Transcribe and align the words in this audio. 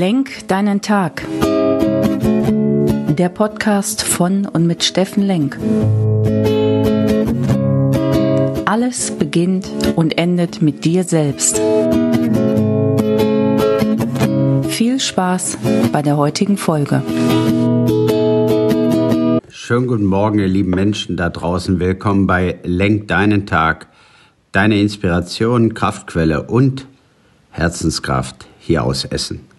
Lenk 0.00 0.48
deinen 0.48 0.80
Tag. 0.80 1.26
Der 3.18 3.28
Podcast 3.28 4.02
von 4.02 4.46
und 4.46 4.66
mit 4.66 4.82
Steffen 4.82 5.22
Lenk. 5.22 5.58
Alles 8.64 9.10
beginnt 9.10 9.68
und 9.96 10.16
endet 10.16 10.62
mit 10.62 10.86
dir 10.86 11.04
selbst. 11.04 11.60
Viel 14.70 14.98
Spaß 14.98 15.58
bei 15.92 16.00
der 16.00 16.16
heutigen 16.16 16.56
Folge. 16.56 17.02
Schönen 19.50 19.86
guten 19.86 20.06
Morgen, 20.06 20.38
ihr 20.38 20.48
lieben 20.48 20.70
Menschen 20.70 21.18
da 21.18 21.28
draußen. 21.28 21.78
Willkommen 21.78 22.26
bei 22.26 22.58
Lenk 22.62 23.06
deinen 23.08 23.44
Tag. 23.44 23.88
Deine 24.52 24.80
Inspiration, 24.80 25.74
Kraftquelle 25.74 26.44
und 26.44 26.86
Herzenskraft 27.50 28.46
hier 28.60 28.82
aus 28.82 29.04
Essen. 29.04 29.49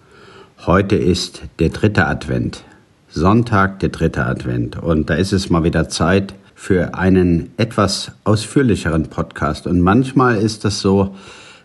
Heute 0.64 0.94
ist 0.94 1.42
der 1.58 1.70
dritte 1.70 2.06
Advent. 2.06 2.62
Sonntag, 3.08 3.80
der 3.80 3.88
dritte 3.88 4.24
Advent. 4.24 4.80
Und 4.80 5.10
da 5.10 5.14
ist 5.14 5.32
es 5.32 5.50
mal 5.50 5.64
wieder 5.64 5.88
Zeit 5.88 6.34
für 6.54 6.94
einen 6.94 7.50
etwas 7.56 8.12
ausführlicheren 8.22 9.08
Podcast. 9.08 9.66
Und 9.66 9.80
manchmal 9.80 10.36
ist 10.36 10.64
das 10.64 10.78
so, 10.78 11.16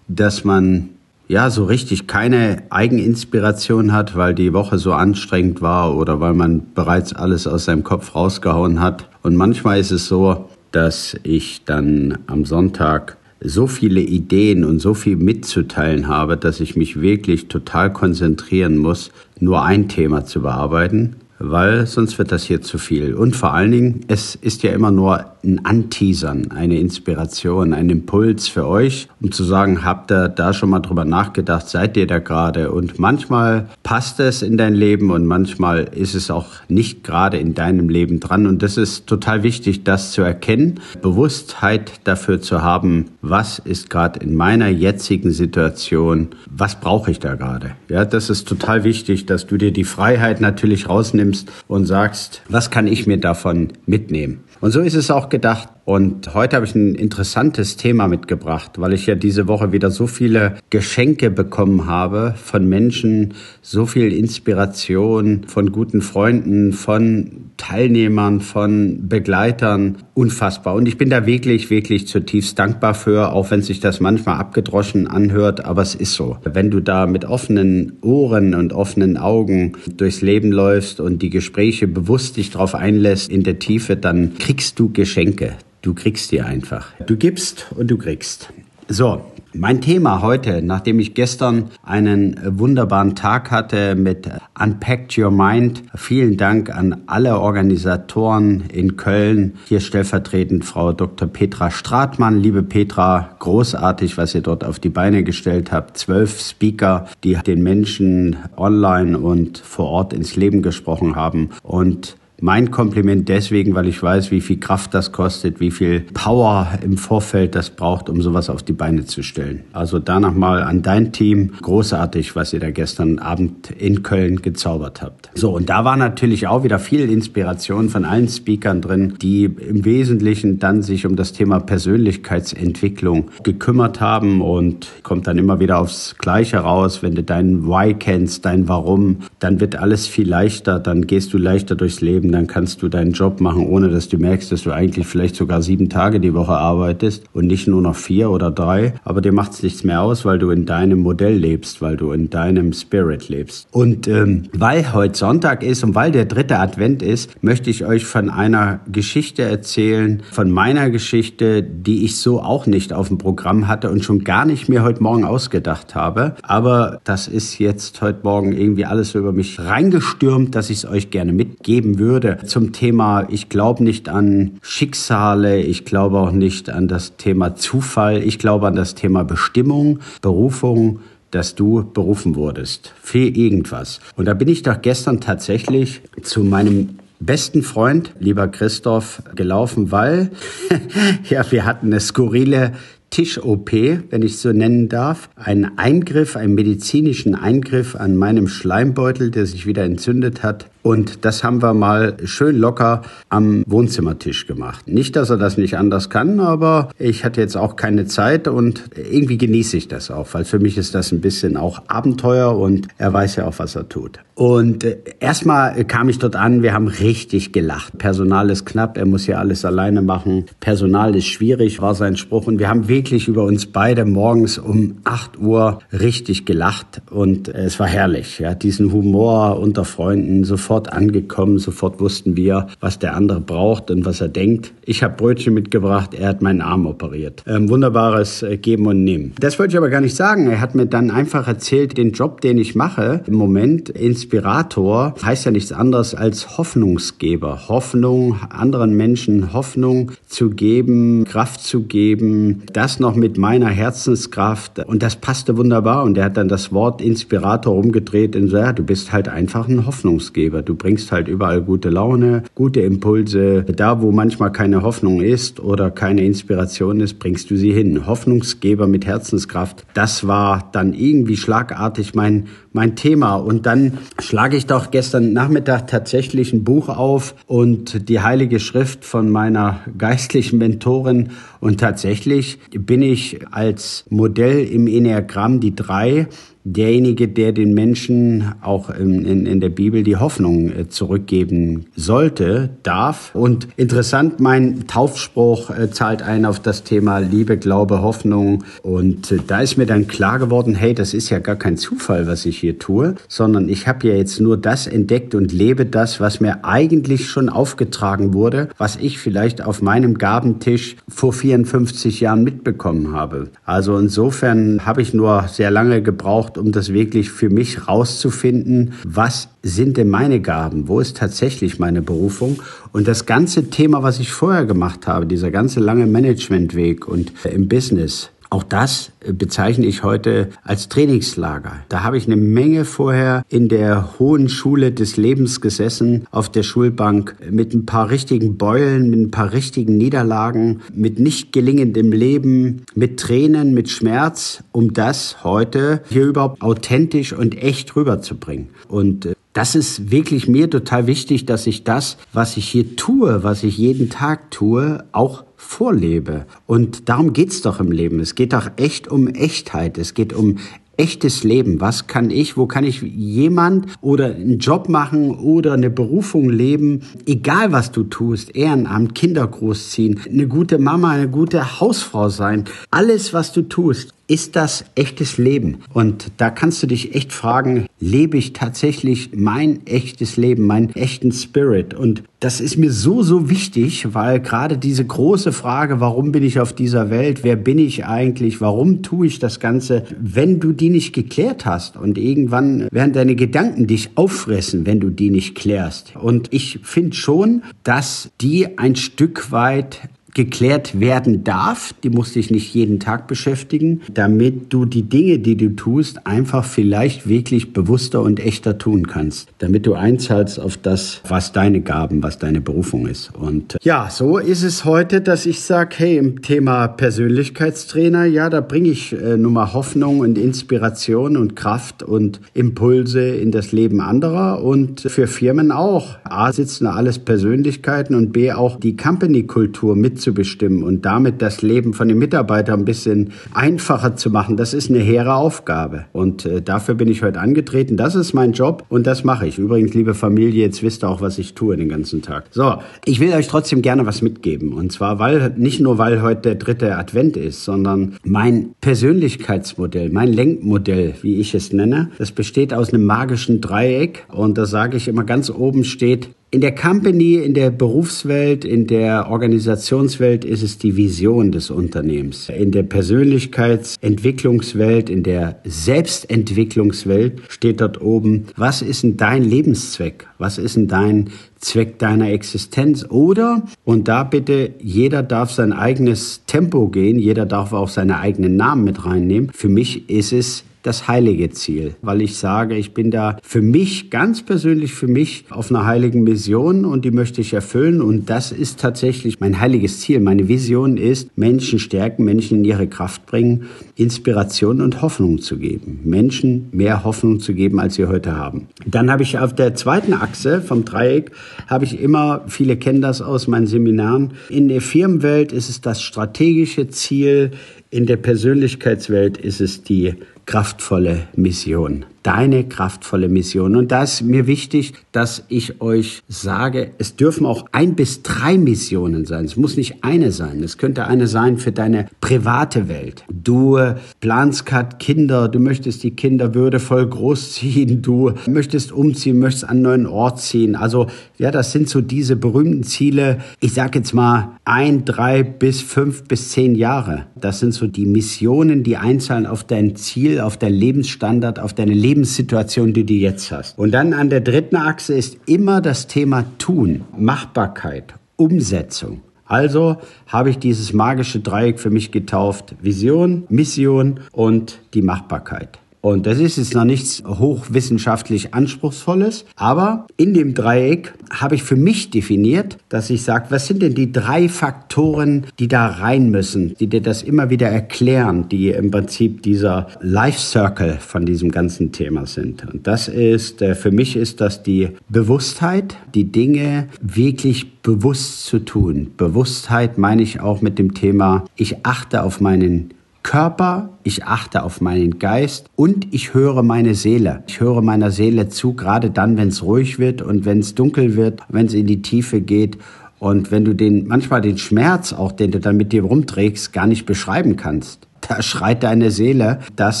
dass 0.08 0.44
man 0.44 0.88
ja 1.28 1.50
so 1.50 1.66
richtig 1.66 2.06
keine 2.06 2.62
Eigeninspiration 2.70 3.92
hat, 3.92 4.16
weil 4.16 4.34
die 4.34 4.54
Woche 4.54 4.78
so 4.78 4.94
anstrengend 4.94 5.60
war 5.60 5.94
oder 5.94 6.20
weil 6.20 6.32
man 6.32 6.72
bereits 6.72 7.12
alles 7.12 7.46
aus 7.46 7.66
seinem 7.66 7.84
Kopf 7.84 8.14
rausgehauen 8.14 8.80
hat. 8.80 9.10
Und 9.22 9.36
manchmal 9.36 9.78
ist 9.78 9.90
es 9.90 10.06
so, 10.06 10.48
dass 10.72 11.14
ich 11.22 11.66
dann 11.66 12.16
am 12.28 12.46
Sonntag 12.46 13.18
so 13.40 13.66
viele 13.66 14.00
Ideen 14.00 14.64
und 14.64 14.78
so 14.78 14.94
viel 14.94 15.16
mitzuteilen 15.16 16.08
habe, 16.08 16.36
dass 16.36 16.60
ich 16.60 16.76
mich 16.76 17.00
wirklich 17.00 17.48
total 17.48 17.92
konzentrieren 17.92 18.78
muss, 18.78 19.10
nur 19.40 19.62
ein 19.64 19.88
Thema 19.88 20.24
zu 20.24 20.42
bearbeiten 20.42 21.16
weil 21.38 21.86
sonst 21.86 22.18
wird 22.18 22.32
das 22.32 22.44
hier 22.44 22.62
zu 22.62 22.78
viel. 22.78 23.14
Und 23.14 23.36
vor 23.36 23.52
allen 23.52 23.70
Dingen, 23.70 24.00
es 24.08 24.34
ist 24.34 24.62
ja 24.62 24.72
immer 24.72 24.90
nur 24.90 25.35
ein 25.46 25.64
Anteasern, 25.64 26.50
eine 26.50 26.78
Inspiration, 26.78 27.72
ein 27.72 27.90
Impuls 27.90 28.48
für 28.48 28.66
euch, 28.66 29.08
um 29.20 29.32
zu 29.32 29.44
sagen, 29.44 29.84
habt 29.84 30.10
ihr 30.10 30.28
da 30.28 30.52
schon 30.52 30.70
mal 30.70 30.80
drüber 30.80 31.04
nachgedacht, 31.04 31.68
seid 31.68 31.96
ihr 31.96 32.06
da 32.06 32.18
gerade? 32.18 32.72
Und 32.72 32.98
manchmal 32.98 33.68
passt 33.82 34.20
es 34.20 34.42
in 34.42 34.56
dein 34.56 34.74
Leben 34.74 35.10
und 35.10 35.26
manchmal 35.26 35.84
ist 35.84 36.14
es 36.14 36.30
auch 36.30 36.46
nicht 36.68 37.04
gerade 37.04 37.38
in 37.38 37.54
deinem 37.54 37.88
Leben 37.88 38.20
dran. 38.20 38.46
Und 38.46 38.62
das 38.62 38.76
ist 38.76 39.06
total 39.06 39.42
wichtig, 39.42 39.84
das 39.84 40.12
zu 40.12 40.22
erkennen, 40.22 40.80
Bewusstheit 41.02 41.92
dafür 42.04 42.40
zu 42.40 42.62
haben, 42.62 43.06
was 43.22 43.58
ist 43.58 43.90
gerade 43.90 44.20
in 44.20 44.34
meiner 44.34 44.68
jetzigen 44.68 45.30
Situation, 45.30 46.28
was 46.50 46.80
brauche 46.80 47.10
ich 47.10 47.20
da 47.20 47.34
gerade? 47.34 47.72
Ja, 47.88 48.04
das 48.04 48.30
ist 48.30 48.48
total 48.48 48.84
wichtig, 48.84 49.26
dass 49.26 49.46
du 49.46 49.56
dir 49.56 49.72
die 49.72 49.84
Freiheit 49.84 50.40
natürlich 50.40 50.88
rausnimmst, 50.88 51.26
nimmst 51.26 51.50
und 51.68 51.86
sagst, 51.86 52.42
was 52.48 52.70
kann 52.70 52.86
ich 52.86 53.06
mir 53.06 53.18
davon 53.18 53.72
mitnehmen? 53.86 54.44
Und 54.60 54.70
so 54.70 54.80
ist 54.80 54.94
es 54.94 55.10
auch 55.10 55.28
gedacht. 55.28 55.68
Und 55.86 56.34
heute 56.34 56.56
habe 56.56 56.66
ich 56.66 56.74
ein 56.74 56.96
interessantes 56.96 57.76
Thema 57.76 58.08
mitgebracht, 58.08 58.72
weil 58.78 58.92
ich 58.92 59.06
ja 59.06 59.14
diese 59.14 59.46
Woche 59.46 59.70
wieder 59.70 59.92
so 59.92 60.08
viele 60.08 60.56
Geschenke 60.68 61.30
bekommen 61.30 61.86
habe 61.86 62.34
von 62.36 62.68
Menschen, 62.68 63.34
so 63.62 63.86
viel 63.86 64.12
Inspiration 64.12 65.42
von 65.46 65.70
guten 65.70 66.00
Freunden, 66.00 66.72
von 66.72 67.52
Teilnehmern, 67.56 68.40
von 68.40 69.06
Begleitern. 69.08 69.98
Unfassbar. 70.14 70.74
Und 70.74 70.88
ich 70.88 70.98
bin 70.98 71.08
da 71.08 71.24
wirklich, 71.24 71.70
wirklich 71.70 72.08
zutiefst 72.08 72.58
dankbar 72.58 72.94
für, 72.94 73.32
auch 73.32 73.52
wenn 73.52 73.62
sich 73.62 73.78
das 73.78 74.00
manchmal 74.00 74.40
abgedroschen 74.40 75.06
anhört, 75.06 75.64
aber 75.64 75.82
es 75.82 75.94
ist 75.94 76.14
so. 76.14 76.38
Wenn 76.42 76.72
du 76.72 76.80
da 76.80 77.06
mit 77.06 77.26
offenen 77.26 77.92
Ohren 78.00 78.54
und 78.54 78.72
offenen 78.72 79.16
Augen 79.16 79.74
durchs 79.96 80.20
Leben 80.20 80.50
läufst 80.50 80.98
und 80.98 81.22
die 81.22 81.30
Gespräche 81.30 81.86
bewusst 81.86 82.38
dich 82.38 82.50
darauf 82.50 82.74
einlässt 82.74 83.30
in 83.30 83.44
der 83.44 83.60
Tiefe, 83.60 83.96
dann 83.96 84.34
kriegst 84.36 84.80
du 84.80 84.90
Geschenke. 84.92 85.54
Du 85.86 85.94
kriegst 85.94 86.32
die 86.32 86.42
einfach. 86.42 86.88
Du 87.06 87.16
gibst 87.16 87.68
und 87.76 87.88
du 87.92 87.96
kriegst. 87.96 88.52
So, 88.88 89.20
mein 89.54 89.80
Thema 89.80 90.20
heute, 90.20 90.60
nachdem 90.60 90.98
ich 90.98 91.14
gestern 91.14 91.70
einen 91.84 92.40
wunderbaren 92.58 93.14
Tag 93.14 93.52
hatte 93.52 93.94
mit 93.94 94.28
Unpacked 94.60 95.16
Your 95.16 95.30
Mind. 95.30 95.84
Vielen 95.94 96.36
Dank 96.36 96.74
an 96.74 97.02
alle 97.06 97.38
Organisatoren 97.38 98.64
in 98.72 98.96
Köln. 98.96 99.58
Hier 99.66 99.78
stellvertretend 99.78 100.64
Frau 100.64 100.92
Dr. 100.92 101.28
Petra 101.28 101.70
Stratmann. 101.70 102.40
Liebe 102.40 102.64
Petra, 102.64 103.36
großartig, 103.38 104.18
was 104.18 104.34
ihr 104.34 104.42
dort 104.42 104.64
auf 104.64 104.80
die 104.80 104.88
Beine 104.88 105.22
gestellt 105.22 105.70
habt. 105.70 105.98
Zwölf 105.98 106.40
Speaker, 106.40 107.06
die 107.22 107.34
den 107.34 107.62
Menschen 107.62 108.34
online 108.56 109.16
und 109.16 109.58
vor 109.58 109.86
Ort 109.86 110.12
ins 110.12 110.34
Leben 110.34 110.62
gesprochen 110.62 111.14
haben. 111.14 111.50
Und 111.62 112.16
mein 112.40 112.70
Kompliment 112.70 113.28
deswegen, 113.28 113.74
weil 113.74 113.88
ich 113.88 114.02
weiß, 114.02 114.30
wie 114.30 114.40
viel 114.40 114.58
Kraft 114.58 114.94
das 114.94 115.12
kostet, 115.12 115.60
wie 115.60 115.70
viel 115.70 116.00
Power 116.00 116.68
im 116.82 116.98
Vorfeld 116.98 117.54
das 117.54 117.70
braucht, 117.70 118.08
um 118.08 118.20
sowas 118.20 118.50
auf 118.50 118.62
die 118.62 118.72
Beine 118.72 119.04
zu 119.06 119.22
stellen. 119.22 119.64
Also 119.72 119.98
danach 119.98 120.34
mal 120.34 120.62
an 120.62 120.82
dein 120.82 121.12
Team. 121.12 121.52
Großartig, 121.62 122.36
was 122.36 122.52
ihr 122.52 122.60
da 122.60 122.70
gestern 122.70 123.18
Abend 123.18 123.70
in 123.70 124.02
Köln 124.02 124.42
gezaubert 124.42 125.02
habt. 125.02 125.30
So, 125.34 125.50
und 125.54 125.68
da 125.70 125.84
war 125.84 125.96
natürlich 125.96 126.46
auch 126.46 126.64
wieder 126.64 126.78
viel 126.78 127.10
Inspiration 127.10 127.88
von 127.88 128.04
allen 128.04 128.28
Speakern 128.28 128.80
drin, 128.80 129.14
die 129.20 129.44
im 129.44 129.84
Wesentlichen 129.84 130.58
dann 130.58 130.82
sich 130.82 131.06
um 131.06 131.16
das 131.16 131.32
Thema 131.32 131.60
Persönlichkeitsentwicklung 131.60 133.30
gekümmert 133.42 134.00
haben 134.00 134.40
und 134.42 134.88
kommt 135.02 135.26
dann 135.26 135.38
immer 135.38 135.60
wieder 135.60 135.78
aufs 135.78 136.16
Gleiche 136.18 136.58
raus. 136.58 137.02
Wenn 137.02 137.14
du 137.14 137.22
deinen 137.22 137.66
Why 137.66 137.94
kennst, 137.94 138.44
dein 138.44 138.68
Warum, 138.68 139.18
dann 139.38 139.60
wird 139.60 139.76
alles 139.76 140.06
viel 140.06 140.28
leichter, 140.28 140.78
dann 140.78 141.06
gehst 141.06 141.32
du 141.32 141.38
leichter 141.38 141.74
durchs 141.74 142.00
Leben 142.00 142.32
dann 142.32 142.46
kannst 142.46 142.82
du 142.82 142.88
deinen 142.88 143.12
Job 143.12 143.40
machen, 143.40 143.66
ohne 143.66 143.88
dass 143.88 144.08
du 144.08 144.18
merkst, 144.18 144.52
dass 144.52 144.62
du 144.62 144.70
eigentlich 144.70 145.06
vielleicht 145.06 145.36
sogar 145.36 145.62
sieben 145.62 145.88
Tage 145.88 146.20
die 146.20 146.34
Woche 146.34 146.52
arbeitest 146.52 147.24
und 147.32 147.46
nicht 147.46 147.66
nur 147.66 147.80
noch 147.82 147.96
vier 147.96 148.30
oder 148.30 148.50
drei. 148.50 148.94
Aber 149.04 149.20
dir 149.20 149.32
macht 149.32 149.52
es 149.52 149.62
nichts 149.62 149.84
mehr 149.84 150.02
aus, 150.02 150.24
weil 150.24 150.38
du 150.38 150.50
in 150.50 150.66
deinem 150.66 151.00
Modell 151.00 151.34
lebst, 151.34 151.80
weil 151.80 151.96
du 151.96 152.12
in 152.12 152.30
deinem 152.30 152.72
Spirit 152.72 153.28
lebst. 153.28 153.68
Und 153.72 154.06
ähm, 154.08 154.44
weil 154.52 154.92
heute 154.92 155.18
Sonntag 155.18 155.62
ist 155.62 155.82
und 155.82 155.94
weil 155.94 156.12
der 156.12 156.26
dritte 156.26 156.58
Advent 156.58 157.02
ist, 157.02 157.42
möchte 157.42 157.70
ich 157.70 157.84
euch 157.84 158.04
von 158.04 158.30
einer 158.30 158.80
Geschichte 158.90 159.42
erzählen, 159.42 160.22
von 160.30 160.50
meiner 160.50 160.90
Geschichte, 160.90 161.62
die 161.62 162.04
ich 162.04 162.18
so 162.18 162.40
auch 162.40 162.66
nicht 162.66 162.92
auf 162.92 163.08
dem 163.08 163.18
Programm 163.18 163.68
hatte 163.68 163.90
und 163.90 164.04
schon 164.04 164.24
gar 164.24 164.44
nicht 164.44 164.68
mir 164.68 164.82
heute 164.82 165.02
Morgen 165.02 165.24
ausgedacht 165.24 165.94
habe. 165.94 166.36
Aber 166.42 167.00
das 167.04 167.28
ist 167.28 167.58
jetzt 167.58 168.02
heute 168.02 168.20
Morgen 168.22 168.52
irgendwie 168.52 168.84
alles 168.84 169.14
über 169.14 169.25
mich 169.32 169.60
reingestürmt, 169.60 170.54
dass 170.54 170.70
ich 170.70 170.78
es 170.78 170.84
euch 170.86 171.10
gerne 171.10 171.32
mitgeben 171.32 171.98
würde 171.98 172.06
würde 172.16 172.38
zum 172.46 172.72
Thema, 172.72 173.26
ich 173.28 173.48
glaube 173.48 173.82
nicht 173.84 174.08
an 174.08 174.58
Schicksale, 174.62 175.60
ich 175.60 175.84
glaube 175.84 176.18
auch 176.18 176.32
nicht 176.32 176.70
an 176.70 176.88
das 176.88 177.16
Thema 177.16 177.56
Zufall, 177.56 178.22
ich 178.22 178.38
glaube 178.38 178.66
an 178.66 178.76
das 178.76 178.94
Thema 178.94 179.24
Bestimmung, 179.24 180.00
Berufung, 180.22 181.00
dass 181.30 181.54
du 181.54 181.84
berufen 181.92 182.36
wurdest 182.36 182.94
für 183.02 183.18
irgendwas. 183.18 184.00
Und 184.16 184.26
da 184.26 184.34
bin 184.34 184.48
ich 184.48 184.62
doch 184.62 184.80
gestern 184.80 185.20
tatsächlich 185.20 186.00
zu 186.22 186.44
meinem 186.44 186.98
besten 187.18 187.62
Freund, 187.62 188.12
lieber 188.18 188.48
Christoph, 188.48 189.22
gelaufen, 189.34 189.90
weil 189.90 190.30
ja, 191.28 191.50
wir 191.50 191.64
hatten 191.64 191.86
eine 191.86 192.00
skurrile 192.00 192.72
Tisch-OP, 193.16 193.72
wenn 194.10 194.20
ich 194.20 194.36
so 194.36 194.52
nennen 194.52 194.90
darf. 194.90 195.30
Ein 195.36 195.78
Eingriff, 195.78 196.36
einen 196.36 196.54
medizinischen 196.54 197.34
Eingriff 197.34 197.96
an 197.96 198.14
meinem 198.14 198.46
Schleimbeutel, 198.46 199.30
der 199.30 199.46
sich 199.46 199.64
wieder 199.64 199.84
entzündet 199.84 200.42
hat. 200.42 200.66
Und 200.82 201.24
das 201.24 201.42
haben 201.42 201.62
wir 201.62 201.72
mal 201.72 202.18
schön 202.26 202.58
locker 202.58 203.02
am 203.30 203.64
Wohnzimmertisch 203.66 204.46
gemacht. 204.46 204.86
Nicht, 204.86 205.16
dass 205.16 205.30
er 205.30 205.38
das 205.38 205.56
nicht 205.56 205.78
anders 205.78 206.10
kann, 206.10 206.40
aber 206.40 206.90
ich 206.98 207.24
hatte 207.24 207.40
jetzt 207.40 207.56
auch 207.56 207.74
keine 207.74 208.04
Zeit 208.04 208.48
und 208.48 208.84
irgendwie 208.94 209.38
genieße 209.38 209.78
ich 209.78 209.88
das 209.88 210.10
auch, 210.10 210.28
weil 210.32 210.44
für 210.44 210.58
mich 210.58 210.76
ist 210.76 210.94
das 210.94 211.10
ein 211.10 211.22
bisschen 211.22 211.56
auch 211.56 211.82
Abenteuer 211.88 212.56
und 212.56 212.86
er 212.98 213.12
weiß 213.12 213.36
ja 213.36 213.48
auch, 213.48 213.58
was 213.58 213.74
er 213.74 213.88
tut. 213.88 214.20
Und 214.36 214.84
äh, 214.84 214.98
erstmal 215.18 215.82
kam 215.86 216.10
ich 216.10 216.18
dort 216.18 216.36
an, 216.36 216.62
wir 216.62 216.74
haben 216.74 216.88
richtig 216.88 217.52
gelacht. 217.52 217.96
Personal 217.96 218.50
ist 218.50 218.66
knapp, 218.66 218.98
er 218.98 219.06
muss 219.06 219.26
ja 219.26 219.38
alles 219.38 219.64
alleine 219.64 220.02
machen. 220.02 220.44
Personal 220.60 221.16
ist 221.16 221.26
schwierig, 221.26 221.80
war 221.80 221.94
sein 221.94 222.16
Spruch. 222.16 222.46
Und 222.46 222.58
wir 222.58 222.68
haben 222.68 222.86
wirklich 222.86 223.05
über 223.28 223.44
uns 223.44 223.66
beide 223.66 224.04
morgens 224.04 224.58
um 224.58 224.96
8 225.04 225.38
Uhr 225.38 225.80
richtig 225.92 226.44
gelacht 226.44 227.02
und 227.10 227.48
es 227.48 227.78
war 227.80 227.86
herrlich. 227.86 228.38
Ja, 228.38 228.54
diesen 228.54 228.92
Humor 228.92 229.58
unter 229.58 229.84
Freunden 229.84 230.44
sofort 230.44 230.86
sofort 230.86 230.92
angekommen, 230.92 231.58
sofort 231.58 232.00
wussten 232.00 232.36
wir, 232.36 232.66
was 232.80 232.98
der 232.98 233.14
andere 233.14 233.40
braucht 233.40 233.90
und 233.90 234.04
was 234.04 234.20
er 234.20 234.28
denkt. 234.28 234.72
Ich 234.84 235.02
habe 235.02 235.14
Brötchen 235.16 235.54
mitgebracht, 235.54 236.14
er 236.14 236.28
hat 236.28 236.42
meinen 236.42 236.60
Arm 236.60 236.86
operiert. 236.86 237.44
Ähm, 237.46 237.68
wunderbares 237.68 238.42
äh, 238.42 238.56
Geben 238.56 238.86
und 238.86 239.04
Nehmen. 239.04 239.32
Das 239.38 239.58
wollte 239.58 239.72
ich 239.72 239.78
aber 239.78 239.90
gar 239.90 240.00
nicht 240.00 240.16
sagen. 240.16 240.48
Er 240.48 240.60
hat 240.60 240.74
mir 240.74 240.86
dann 240.86 241.10
einfach 241.10 241.46
erzählt, 241.46 241.98
den 241.98 242.12
Job, 242.12 242.40
den 242.40 242.58
ich 242.58 242.74
mache, 242.74 243.22
im 243.26 243.34
Moment 243.34 243.88
Inspirator, 243.88 245.14
heißt 245.22 245.44
ja 245.44 245.50
nichts 245.50 245.72
anderes 245.72 246.14
als 246.14 246.58
Hoffnungsgeber. 246.58 247.68
Hoffnung, 247.68 248.36
anderen 248.50 248.96
Menschen 248.96 249.52
Hoffnung 249.52 250.12
zu 250.26 250.50
geben, 250.50 251.24
Kraft 251.24 251.60
zu 251.60 251.82
geben, 251.82 252.62
das 252.72 252.85
das 252.86 253.00
noch 253.00 253.16
mit 253.16 253.36
meiner 253.36 253.66
Herzenskraft 253.66 254.78
und 254.86 255.02
das 255.02 255.16
passte 255.16 255.56
wunderbar 255.56 256.04
und 256.04 256.16
er 256.16 256.26
hat 256.26 256.36
dann 256.36 256.46
das 256.46 256.72
Wort 256.72 257.00
Inspirator 257.00 257.74
umgedreht 257.74 258.36
und 258.36 258.46
so, 258.46 258.58
ja, 258.58 258.72
du 258.72 258.84
bist 258.84 259.10
halt 259.12 259.28
einfach 259.28 259.66
ein 259.66 259.86
Hoffnungsgeber. 259.86 260.62
Du 260.62 260.76
bringst 260.76 261.10
halt 261.10 261.26
überall 261.26 261.62
gute 261.62 261.90
Laune, 261.90 262.44
gute 262.54 262.82
Impulse. 262.82 263.64
Da, 263.64 264.00
wo 264.02 264.12
manchmal 264.12 264.52
keine 264.52 264.82
Hoffnung 264.82 265.20
ist 265.20 265.58
oder 265.58 265.90
keine 265.90 266.24
Inspiration 266.24 267.00
ist, 267.00 267.18
bringst 267.18 267.50
du 267.50 267.56
sie 267.56 267.72
hin. 267.72 268.06
Hoffnungsgeber 268.06 268.86
mit 268.86 269.04
Herzenskraft. 269.04 269.84
Das 269.94 270.28
war 270.28 270.68
dann 270.70 270.92
irgendwie 270.92 271.36
schlagartig 271.36 272.14
mein, 272.14 272.46
mein 272.72 272.94
Thema. 272.94 273.34
Und 273.34 273.66
dann 273.66 273.98
schlage 274.20 274.56
ich 274.56 274.66
doch 274.66 274.92
gestern 274.92 275.32
Nachmittag 275.32 275.88
tatsächlich 275.88 276.52
ein 276.52 276.62
Buch 276.62 276.88
auf 276.88 277.34
und 277.48 278.08
die 278.08 278.20
Heilige 278.20 278.60
Schrift 278.60 279.04
von 279.04 279.28
meiner 279.28 279.80
geistlichen 279.98 280.58
Mentorin. 280.58 281.30
Und 281.58 281.80
tatsächlich 281.80 282.60
bin 282.78 283.02
ich 283.02 283.46
als 283.50 284.04
Modell 284.10 284.64
im 284.64 284.86
Enneagramm 284.86 285.60
die 285.60 285.74
drei 285.74 286.28
derjenige, 286.66 287.28
der 287.28 287.52
den 287.52 287.74
Menschen 287.74 288.52
auch 288.60 288.90
in, 288.90 289.24
in, 289.24 289.46
in 289.46 289.60
der 289.60 289.68
Bibel 289.68 290.02
die 290.02 290.16
Hoffnung 290.16 290.72
äh, 290.72 290.88
zurückgeben 290.88 291.86
sollte, 291.94 292.70
darf. 292.82 293.32
Und 293.34 293.68
interessant, 293.76 294.40
mein 294.40 294.88
Taufspruch 294.88 295.70
äh, 295.70 295.90
zahlt 295.92 296.22
ein 296.22 296.44
auf 296.44 296.58
das 296.58 296.82
Thema 296.82 297.18
Liebe, 297.18 297.56
Glaube, 297.56 298.02
Hoffnung. 298.02 298.64
Und 298.82 299.30
äh, 299.30 299.38
da 299.46 299.60
ist 299.60 299.76
mir 299.76 299.86
dann 299.86 300.08
klar 300.08 300.40
geworden, 300.40 300.74
hey, 300.74 300.92
das 300.92 301.14
ist 301.14 301.30
ja 301.30 301.38
gar 301.38 301.54
kein 301.54 301.76
Zufall, 301.76 302.26
was 302.26 302.44
ich 302.44 302.58
hier 302.58 302.80
tue, 302.80 303.14
sondern 303.28 303.68
ich 303.68 303.86
habe 303.86 304.08
ja 304.08 304.14
jetzt 304.14 304.40
nur 304.40 304.56
das 304.56 304.88
entdeckt 304.88 305.36
und 305.36 305.52
lebe 305.52 305.86
das, 305.86 306.18
was 306.18 306.40
mir 306.40 306.64
eigentlich 306.64 307.28
schon 307.30 307.48
aufgetragen 307.48 308.34
wurde, 308.34 308.70
was 308.76 308.96
ich 308.96 309.20
vielleicht 309.20 309.62
auf 309.62 309.82
meinem 309.82 310.18
Gabentisch 310.18 310.96
vor 311.08 311.32
54 311.32 312.18
Jahren 312.18 312.42
mitbekommen 312.42 313.12
habe. 313.12 313.50
Also 313.64 313.96
insofern 313.96 314.84
habe 314.84 315.00
ich 315.00 315.14
nur 315.14 315.44
sehr 315.46 315.70
lange 315.70 316.02
gebraucht, 316.02 316.55
um 316.58 316.72
das 316.72 316.92
wirklich 316.92 317.30
für 317.30 317.50
mich 317.50 317.88
rauszufinden, 317.88 318.92
was 319.04 319.48
sind 319.62 319.96
denn 319.96 320.08
meine 320.08 320.40
Gaben, 320.40 320.88
wo 320.88 321.00
ist 321.00 321.16
tatsächlich 321.16 321.78
meine 321.78 322.02
Berufung. 322.02 322.62
Und 322.92 323.08
das 323.08 323.26
ganze 323.26 323.70
Thema, 323.70 324.02
was 324.02 324.20
ich 324.20 324.30
vorher 324.30 324.64
gemacht 324.64 325.06
habe, 325.06 325.26
dieser 325.26 325.50
ganze 325.50 325.80
lange 325.80 326.06
Managementweg 326.06 327.08
und 327.08 327.32
im 327.44 327.68
Business, 327.68 328.30
auch 328.50 328.62
das 328.62 329.12
äh, 329.20 329.32
bezeichne 329.32 329.86
ich 329.86 330.02
heute 330.02 330.48
als 330.62 330.88
Trainingslager. 330.88 331.72
Da 331.88 332.02
habe 332.02 332.16
ich 332.16 332.26
eine 332.26 332.36
Menge 332.36 332.84
vorher 332.84 333.44
in 333.48 333.68
der 333.68 334.18
hohen 334.18 334.48
Schule 334.48 334.92
des 334.92 335.16
Lebens 335.16 335.60
gesessen, 335.60 336.26
auf 336.30 336.48
der 336.48 336.62
Schulbank, 336.62 337.36
mit 337.50 337.74
ein 337.74 337.86
paar 337.86 338.10
richtigen 338.10 338.56
Beulen, 338.56 339.10
mit 339.10 339.20
ein 339.20 339.30
paar 339.30 339.52
richtigen 339.52 339.96
Niederlagen, 339.96 340.80
mit 340.92 341.18
nicht 341.18 341.52
gelingendem 341.52 342.12
Leben, 342.12 342.82
mit 342.94 343.18
Tränen, 343.20 343.74
mit 343.74 343.90
Schmerz, 343.90 344.62
um 344.72 344.92
das 344.92 345.44
heute 345.44 346.02
hier 346.08 346.26
überhaupt 346.26 346.62
authentisch 346.62 347.32
und 347.32 347.56
echt 347.56 347.96
rüberzubringen. 347.96 348.68
Und 348.88 349.26
äh, 349.26 349.34
das 349.56 349.74
ist 349.74 350.10
wirklich 350.10 350.48
mir 350.48 350.68
total 350.68 351.06
wichtig, 351.06 351.46
dass 351.46 351.66
ich 351.66 351.82
das, 351.82 352.18
was 352.34 352.58
ich 352.58 352.68
hier 352.68 352.94
tue, 352.94 353.42
was 353.42 353.62
ich 353.62 353.78
jeden 353.78 354.10
Tag 354.10 354.50
tue, 354.50 355.02
auch 355.12 355.44
vorlebe. 355.56 356.44
Und 356.66 357.08
darum 357.08 357.32
geht's 357.32 357.62
doch 357.62 357.80
im 357.80 357.90
Leben. 357.90 358.20
Es 358.20 358.34
geht 358.34 358.52
doch 358.52 358.68
echt 358.76 359.08
um 359.08 359.28
Echtheit. 359.28 359.96
Es 359.96 360.12
geht 360.12 360.34
um 360.34 360.56
echtes 360.98 361.42
Leben. 361.42 361.80
Was 361.80 362.06
kann 362.06 362.30
ich, 362.30 362.58
wo 362.58 362.66
kann 362.66 362.84
ich 362.84 363.00
jemand 363.00 363.86
oder 364.02 364.34
einen 364.34 364.58
Job 364.58 364.90
machen 364.90 365.30
oder 365.30 365.72
eine 365.72 365.90
Berufung 365.90 366.50
leben, 366.50 367.00
egal 367.26 367.72
was 367.72 367.92
du 367.92 368.04
tust, 368.04 368.54
Ehrenamt, 368.54 369.14
Kinder 369.14 369.46
großziehen, 369.46 370.20
eine 370.28 370.48
gute 370.48 370.78
Mama, 370.78 371.12
eine 371.12 371.28
gute 371.28 371.80
Hausfrau 371.80 372.28
sein. 372.28 372.64
Alles, 372.90 373.32
was 373.32 373.52
du 373.52 373.62
tust, 373.62 374.12
ist 374.28 374.56
das 374.56 374.84
echtes 374.94 375.38
Leben? 375.38 375.78
Und 375.92 376.32
da 376.36 376.50
kannst 376.50 376.82
du 376.82 376.86
dich 376.86 377.14
echt 377.14 377.32
fragen, 377.32 377.86
lebe 378.00 378.36
ich 378.36 378.52
tatsächlich 378.52 379.30
mein 379.34 379.86
echtes 379.86 380.36
Leben, 380.36 380.66
meinen 380.66 380.90
echten 380.94 381.32
Spirit? 381.32 381.94
Und 381.94 382.22
das 382.40 382.60
ist 382.60 382.76
mir 382.76 382.92
so, 382.92 383.22
so 383.22 383.48
wichtig, 383.48 384.14
weil 384.14 384.40
gerade 384.40 384.78
diese 384.78 385.04
große 385.04 385.52
Frage, 385.52 386.00
warum 386.00 386.32
bin 386.32 386.42
ich 386.42 386.60
auf 386.60 386.72
dieser 386.72 387.08
Welt? 387.10 387.44
Wer 387.44 387.56
bin 387.56 387.78
ich 387.78 388.04
eigentlich? 388.04 388.60
Warum 388.60 389.02
tue 389.02 389.26
ich 389.26 389.38
das 389.38 389.60
Ganze? 389.60 390.04
Wenn 390.20 390.60
du 390.60 390.72
die 390.72 390.90
nicht 390.90 391.12
geklärt 391.12 391.64
hast 391.64 391.96
und 391.96 392.18
irgendwann 392.18 392.88
werden 392.90 393.12
deine 393.12 393.36
Gedanken 393.36 393.86
dich 393.86 394.10
auffressen, 394.16 394.86
wenn 394.86 395.00
du 395.00 395.10
die 395.10 395.30
nicht 395.30 395.54
klärst. 395.54 396.14
Und 396.16 396.52
ich 396.52 396.80
finde 396.82 397.16
schon, 397.16 397.62
dass 397.84 398.30
die 398.40 398.78
ein 398.78 398.96
Stück 398.96 399.50
weit 399.50 400.00
geklärt 400.36 401.00
werden 401.00 401.44
darf. 401.44 401.94
Die 402.04 402.10
muss 402.10 402.34
dich 402.34 402.50
nicht 402.50 402.74
jeden 402.74 403.00
Tag 403.00 403.26
beschäftigen, 403.26 404.02
damit 404.12 404.70
du 404.70 404.84
die 404.84 405.02
Dinge, 405.02 405.38
die 405.38 405.56
du 405.56 405.70
tust, 405.74 406.26
einfach 406.26 406.62
vielleicht 406.62 407.26
wirklich 407.26 407.72
bewusster 407.72 408.20
und 408.20 408.38
echter 408.38 408.76
tun 408.76 409.06
kannst. 409.06 409.48
Damit 409.60 409.86
du 409.86 409.94
einzahlst 409.94 410.60
auf 410.60 410.76
das, 410.76 411.22
was 411.26 411.52
deine 411.52 411.80
Gaben, 411.80 412.22
was 412.22 412.38
deine 412.38 412.60
Berufung 412.60 413.06
ist. 413.06 413.34
Und 413.34 413.78
ja, 413.82 414.10
so 414.10 414.36
ist 414.36 414.62
es 414.62 414.84
heute, 414.84 415.22
dass 415.22 415.46
ich 415.46 415.62
sage, 415.62 415.96
hey, 415.96 416.18
im 416.18 416.42
Thema 416.42 416.86
Persönlichkeitstrainer, 416.86 418.26
ja, 418.26 418.50
da 418.50 418.60
bringe 418.60 418.90
ich 418.90 419.14
äh, 419.14 419.38
nur 419.38 419.52
mal 419.52 419.72
Hoffnung 419.72 420.18
und 420.18 420.36
Inspiration 420.36 421.38
und 421.38 421.56
Kraft 421.56 422.02
und 422.02 422.42
Impulse 422.52 423.26
in 423.26 423.52
das 423.52 423.72
Leben 423.72 424.02
anderer 424.02 424.62
und 424.62 425.00
für 425.00 425.28
Firmen 425.28 425.72
auch. 425.72 426.18
A 426.24 426.52
sitzen 426.52 426.86
alles 426.86 427.18
Persönlichkeiten 427.18 428.14
und 428.14 428.32
B 428.32 428.52
auch 428.52 428.78
die 428.78 428.98
Company-Kultur 428.98 429.96
mit 429.96 430.25
mitzubestimmen 430.26 430.82
und 430.82 431.04
damit 431.04 431.40
das 431.42 431.62
Leben 431.62 431.92
von 431.94 432.08
den 432.08 432.18
Mitarbeitern 432.18 432.80
ein 432.80 432.84
bisschen 432.84 433.32
einfacher 433.54 434.16
zu 434.16 434.30
machen, 434.30 434.56
das 434.56 434.74
ist 434.74 434.90
eine 434.90 434.98
hehre 434.98 435.34
Aufgabe. 435.34 436.06
Und 436.12 436.44
äh, 436.44 436.62
dafür 436.62 436.94
bin 436.94 437.08
ich 437.08 437.22
heute 437.22 437.40
angetreten. 437.40 437.96
Das 437.96 438.14
ist 438.14 438.34
mein 438.34 438.52
Job 438.52 438.84
und 438.88 439.06
das 439.06 439.24
mache 439.24 439.46
ich. 439.46 439.58
Übrigens, 439.58 439.94
liebe 439.94 440.14
Familie, 440.14 440.64
jetzt 440.64 440.82
wisst 440.82 441.04
ihr 441.04 441.08
auch, 441.08 441.20
was 441.20 441.38
ich 441.38 441.54
tue 441.54 441.76
den 441.76 441.88
ganzen 441.88 442.22
Tag. 442.22 442.46
So, 442.50 442.76
ich 443.04 443.20
will 443.20 443.32
euch 443.32 443.48
trotzdem 443.48 443.82
gerne 443.82 444.06
was 444.06 444.22
mitgeben. 444.22 444.72
Und 444.72 444.92
zwar, 444.92 445.18
weil, 445.18 445.54
nicht 445.56 445.80
nur, 445.80 445.98
weil 445.98 446.22
heute 446.22 446.42
der 446.42 446.54
dritte 446.56 446.96
Advent 446.96 447.36
ist, 447.36 447.64
sondern 447.64 448.16
mein 448.24 448.70
Persönlichkeitsmodell, 448.80 450.10
mein 450.10 450.32
Lenkmodell, 450.32 451.14
wie 451.22 451.36
ich 451.36 451.54
es 451.54 451.72
nenne, 451.72 452.10
das 452.18 452.32
besteht 452.32 452.74
aus 452.74 452.92
einem 452.92 453.04
magischen 453.04 453.60
Dreieck. 453.60 454.26
Und 454.32 454.58
da 454.58 454.66
sage 454.66 454.96
ich 454.96 455.08
immer, 455.08 455.24
ganz 455.24 455.50
oben 455.50 455.84
steht 455.84 456.30
in 456.52 456.60
der 456.60 456.74
Company, 456.74 457.34
in 457.34 457.54
der 457.54 457.70
Berufswelt, 457.70 458.64
in 458.64 458.86
der 458.86 459.30
Organisationswelt 459.30 460.44
ist 460.44 460.62
es 460.62 460.78
die 460.78 460.96
Vision 460.96 461.50
des 461.50 461.70
Unternehmens. 461.70 462.48
In 462.48 462.70
der 462.70 462.84
Persönlichkeitsentwicklungswelt, 462.84 465.10
in 465.10 465.24
der 465.24 465.58
Selbstentwicklungswelt 465.64 467.40
steht 467.48 467.80
dort 467.80 468.00
oben, 468.00 468.44
was 468.56 468.80
ist 468.80 469.02
denn 469.02 469.16
dein 469.16 469.42
Lebenszweck? 469.42 470.28
Was 470.38 470.58
ist 470.58 470.76
denn 470.76 470.86
dein 470.86 471.30
Zweck 471.58 471.98
deiner 471.98 472.30
Existenz? 472.30 473.04
Oder, 473.08 473.64
und 473.84 474.06
da 474.06 474.22
bitte, 474.22 474.74
jeder 474.80 475.24
darf 475.24 475.50
sein 475.50 475.72
eigenes 475.72 476.42
Tempo 476.46 476.86
gehen, 476.88 477.18
jeder 477.18 477.44
darf 477.44 477.72
auch 477.72 477.88
seine 477.88 478.20
eigenen 478.20 478.54
Namen 478.54 478.84
mit 478.84 479.04
reinnehmen. 479.04 479.50
Für 479.52 479.68
mich 479.68 480.08
ist 480.08 480.32
es 480.32 480.62
das 480.86 481.08
heilige 481.08 481.50
Ziel, 481.50 481.96
weil 482.02 482.22
ich 482.22 482.36
sage, 482.36 482.76
ich 482.76 482.94
bin 482.94 483.10
da 483.10 483.38
für 483.42 483.60
mich, 483.60 484.10
ganz 484.10 484.42
persönlich 484.42 484.94
für 484.94 485.08
mich, 485.08 485.44
auf 485.50 485.70
einer 485.70 485.84
heiligen 485.84 486.22
Mission 486.22 486.84
und 486.84 487.04
die 487.04 487.10
möchte 487.10 487.40
ich 487.40 487.52
erfüllen 487.52 488.00
und 488.00 488.30
das 488.30 488.52
ist 488.52 488.78
tatsächlich 488.80 489.40
mein 489.40 489.60
heiliges 489.60 490.00
Ziel. 490.00 490.20
Meine 490.20 490.48
Vision 490.48 490.96
ist, 490.96 491.36
Menschen 491.36 491.78
stärken, 491.78 492.24
Menschen 492.24 492.58
in 492.58 492.64
ihre 492.64 492.86
Kraft 492.86 493.26
bringen, 493.26 493.64
Inspiration 493.96 494.80
und 494.80 495.02
Hoffnung 495.02 495.40
zu 495.40 495.58
geben. 495.58 496.00
Menschen 496.04 496.68
mehr 496.70 497.04
Hoffnung 497.04 497.40
zu 497.40 497.52
geben, 497.52 497.80
als 497.80 497.96
sie 497.96 498.06
heute 498.06 498.36
haben. 498.36 498.68
Dann 498.86 499.10
habe 499.10 499.24
ich 499.24 499.38
auf 499.38 499.54
der 499.54 499.74
zweiten 499.74 500.12
Achse 500.12 500.60
vom 500.60 500.84
Dreieck, 500.84 501.32
habe 501.66 501.84
ich 501.84 502.00
immer, 502.00 502.44
viele 502.46 502.76
kennen 502.76 503.00
das 503.00 503.20
aus 503.20 503.48
meinen 503.48 503.66
Seminaren, 503.66 504.34
in 504.48 504.68
der 504.68 504.80
Firmenwelt 504.80 505.52
ist 505.52 505.68
es 505.68 505.80
das 505.80 506.00
strategische 506.00 506.88
Ziel, 506.88 507.50
in 507.90 508.06
der 508.06 508.16
Persönlichkeitswelt 508.16 509.38
ist 509.38 509.60
es 509.60 509.82
die 509.82 510.14
kraftvolle 510.46 511.28
Mission 511.36 512.04
deine 512.26 512.64
kraftvolle 512.64 513.28
Mission. 513.28 513.76
Und 513.76 513.92
da 513.92 514.02
ist 514.02 514.22
mir 514.22 514.48
wichtig, 514.48 514.94
dass 515.12 515.44
ich 515.48 515.80
euch 515.80 516.22
sage, 516.26 516.90
es 516.98 517.14
dürfen 517.14 517.46
auch 517.46 517.66
ein 517.70 517.94
bis 517.94 518.22
drei 518.22 518.58
Missionen 518.58 519.26
sein. 519.26 519.44
Es 519.44 519.56
muss 519.56 519.76
nicht 519.76 520.02
eine 520.02 520.32
sein. 520.32 520.60
Es 520.64 520.76
könnte 520.76 521.06
eine 521.06 521.28
sein 521.28 521.56
für 521.56 521.70
deine 521.70 522.06
private 522.20 522.88
Welt. 522.88 523.22
Du 523.30 523.78
planst 524.20 524.66
gerade 524.66 524.96
Kinder, 524.96 525.48
du 525.48 525.60
möchtest 525.60 526.02
die 526.02 526.10
Kinder 526.10 526.52
würdevoll 526.52 527.06
großziehen, 527.06 528.02
du 528.02 528.32
möchtest 528.48 528.90
umziehen, 528.90 529.38
möchtest 529.38 529.64
an 529.64 529.76
einen 529.76 529.82
neuen 529.82 530.06
Ort 530.06 530.40
ziehen. 530.40 530.74
Also 530.74 531.06
ja, 531.38 531.52
das 531.52 531.70
sind 531.70 531.88
so 531.88 532.00
diese 532.00 532.34
berühmten 532.34 532.82
Ziele. 532.82 533.38
Ich 533.60 533.72
sage 533.72 534.00
jetzt 534.00 534.14
mal 534.14 534.56
ein, 534.64 535.04
drei 535.04 535.44
bis 535.44 535.80
fünf 535.80 536.24
bis 536.24 536.50
zehn 536.50 536.74
Jahre. 536.74 537.26
Das 537.36 537.60
sind 537.60 537.72
so 537.72 537.86
die 537.86 538.06
Missionen, 538.06 538.82
die 538.82 538.96
einzahlen 538.96 539.46
auf 539.46 539.62
dein 539.62 539.94
Ziel, 539.94 540.40
auf 540.40 540.56
dein 540.56 540.74
Lebensstandard, 540.74 541.60
auf 541.60 541.72
deine 541.72 541.92
Lebensstandard. 541.92 542.15
Lebenssituation, 542.16 542.94
die 542.94 543.04
du 543.04 543.12
jetzt 543.12 543.52
hast. 543.52 543.78
Und 543.78 543.92
dann 543.92 544.14
an 544.14 544.30
der 544.30 544.40
dritten 544.40 544.76
Achse 544.76 545.14
ist 545.14 545.36
immer 545.44 545.82
das 545.82 546.06
Thema 546.06 546.46
Tun, 546.56 547.02
Machbarkeit, 547.16 548.14
Umsetzung. 548.36 549.20
Also 549.44 549.98
habe 550.26 550.50
ich 550.50 550.58
dieses 550.58 550.94
magische 550.94 551.40
Dreieck 551.40 551.78
für 551.78 551.90
mich 551.90 552.10
getauft. 552.10 552.74
Vision, 552.80 553.44
Mission 553.48 554.20
und 554.32 554.80
die 554.94 555.02
Machbarkeit. 555.02 555.78
Und 556.06 556.24
das 556.24 556.38
ist 556.38 556.56
jetzt 556.56 556.72
noch 556.72 556.84
nichts 556.84 557.24
hochwissenschaftlich 557.26 558.54
Anspruchsvolles, 558.54 559.44
aber 559.56 560.06
in 560.16 560.34
dem 560.34 560.54
Dreieck 560.54 561.12
habe 561.30 561.56
ich 561.56 561.64
für 561.64 561.74
mich 561.74 562.10
definiert, 562.10 562.78
dass 562.88 563.10
ich 563.10 563.24
sage, 563.24 563.46
was 563.48 563.66
sind 563.66 563.82
denn 563.82 563.96
die 563.96 564.12
drei 564.12 564.48
Faktoren, 564.48 565.46
die 565.58 565.66
da 565.66 565.88
rein 565.88 566.30
müssen, 566.30 566.76
die 566.78 566.86
dir 566.86 567.02
das 567.02 567.24
immer 567.24 567.50
wieder 567.50 567.66
erklären, 567.70 568.48
die 568.48 568.68
im 568.68 568.92
Prinzip 568.92 569.42
dieser 569.42 569.88
Life 570.00 570.38
Circle 570.38 570.98
von 571.00 571.26
diesem 571.26 571.50
ganzen 571.50 571.90
Thema 571.90 572.24
sind. 572.24 572.64
Und 572.72 572.86
das 572.86 573.08
ist, 573.08 573.60
äh, 573.60 573.74
für 573.74 573.90
mich 573.90 574.14
ist 574.14 574.40
das 574.40 574.62
die 574.62 574.90
Bewusstheit, 575.08 575.96
die 576.14 576.30
Dinge 576.30 576.86
wirklich 577.00 577.80
bewusst 577.82 578.46
zu 578.46 578.60
tun. 578.60 579.10
Bewusstheit 579.16 579.98
meine 579.98 580.22
ich 580.22 580.38
auch 580.38 580.62
mit 580.62 580.78
dem 580.78 580.94
Thema, 580.94 581.46
ich 581.56 581.84
achte 581.84 582.22
auf 582.22 582.40
meinen 582.40 582.94
Körper, 583.26 583.88
ich 584.04 584.22
achte 584.22 584.62
auf 584.62 584.80
meinen 584.80 585.18
Geist 585.18 585.68
und 585.74 586.14
ich 586.14 586.32
höre 586.32 586.62
meine 586.62 586.94
Seele. 586.94 587.42
Ich 587.48 587.58
höre 587.58 587.82
meiner 587.82 588.12
Seele 588.12 588.48
zu, 588.50 588.74
gerade 588.74 589.10
dann, 589.10 589.36
wenn 589.36 589.48
es 589.48 589.64
ruhig 589.64 589.98
wird 589.98 590.22
und 590.22 590.44
wenn 590.44 590.60
es 590.60 590.76
dunkel 590.76 591.16
wird, 591.16 591.40
wenn 591.48 591.66
es 591.66 591.74
in 591.74 591.88
die 591.88 592.02
Tiefe 592.02 592.40
geht 592.40 592.78
und 593.18 593.50
wenn 593.50 593.64
du 593.64 593.74
den 593.74 594.06
manchmal 594.06 594.42
den 594.42 594.58
Schmerz 594.58 595.12
auch, 595.12 595.32
den 595.32 595.50
du 595.50 595.58
dann 595.58 595.76
mit 595.76 595.92
dir 595.92 596.04
rumträgst, 596.04 596.72
gar 596.72 596.86
nicht 596.86 597.04
beschreiben 597.04 597.56
kannst. 597.56 598.05
Da 598.28 598.42
schreit 598.42 598.82
deine 598.82 599.10
Seele, 599.10 599.60
dass 599.76 600.00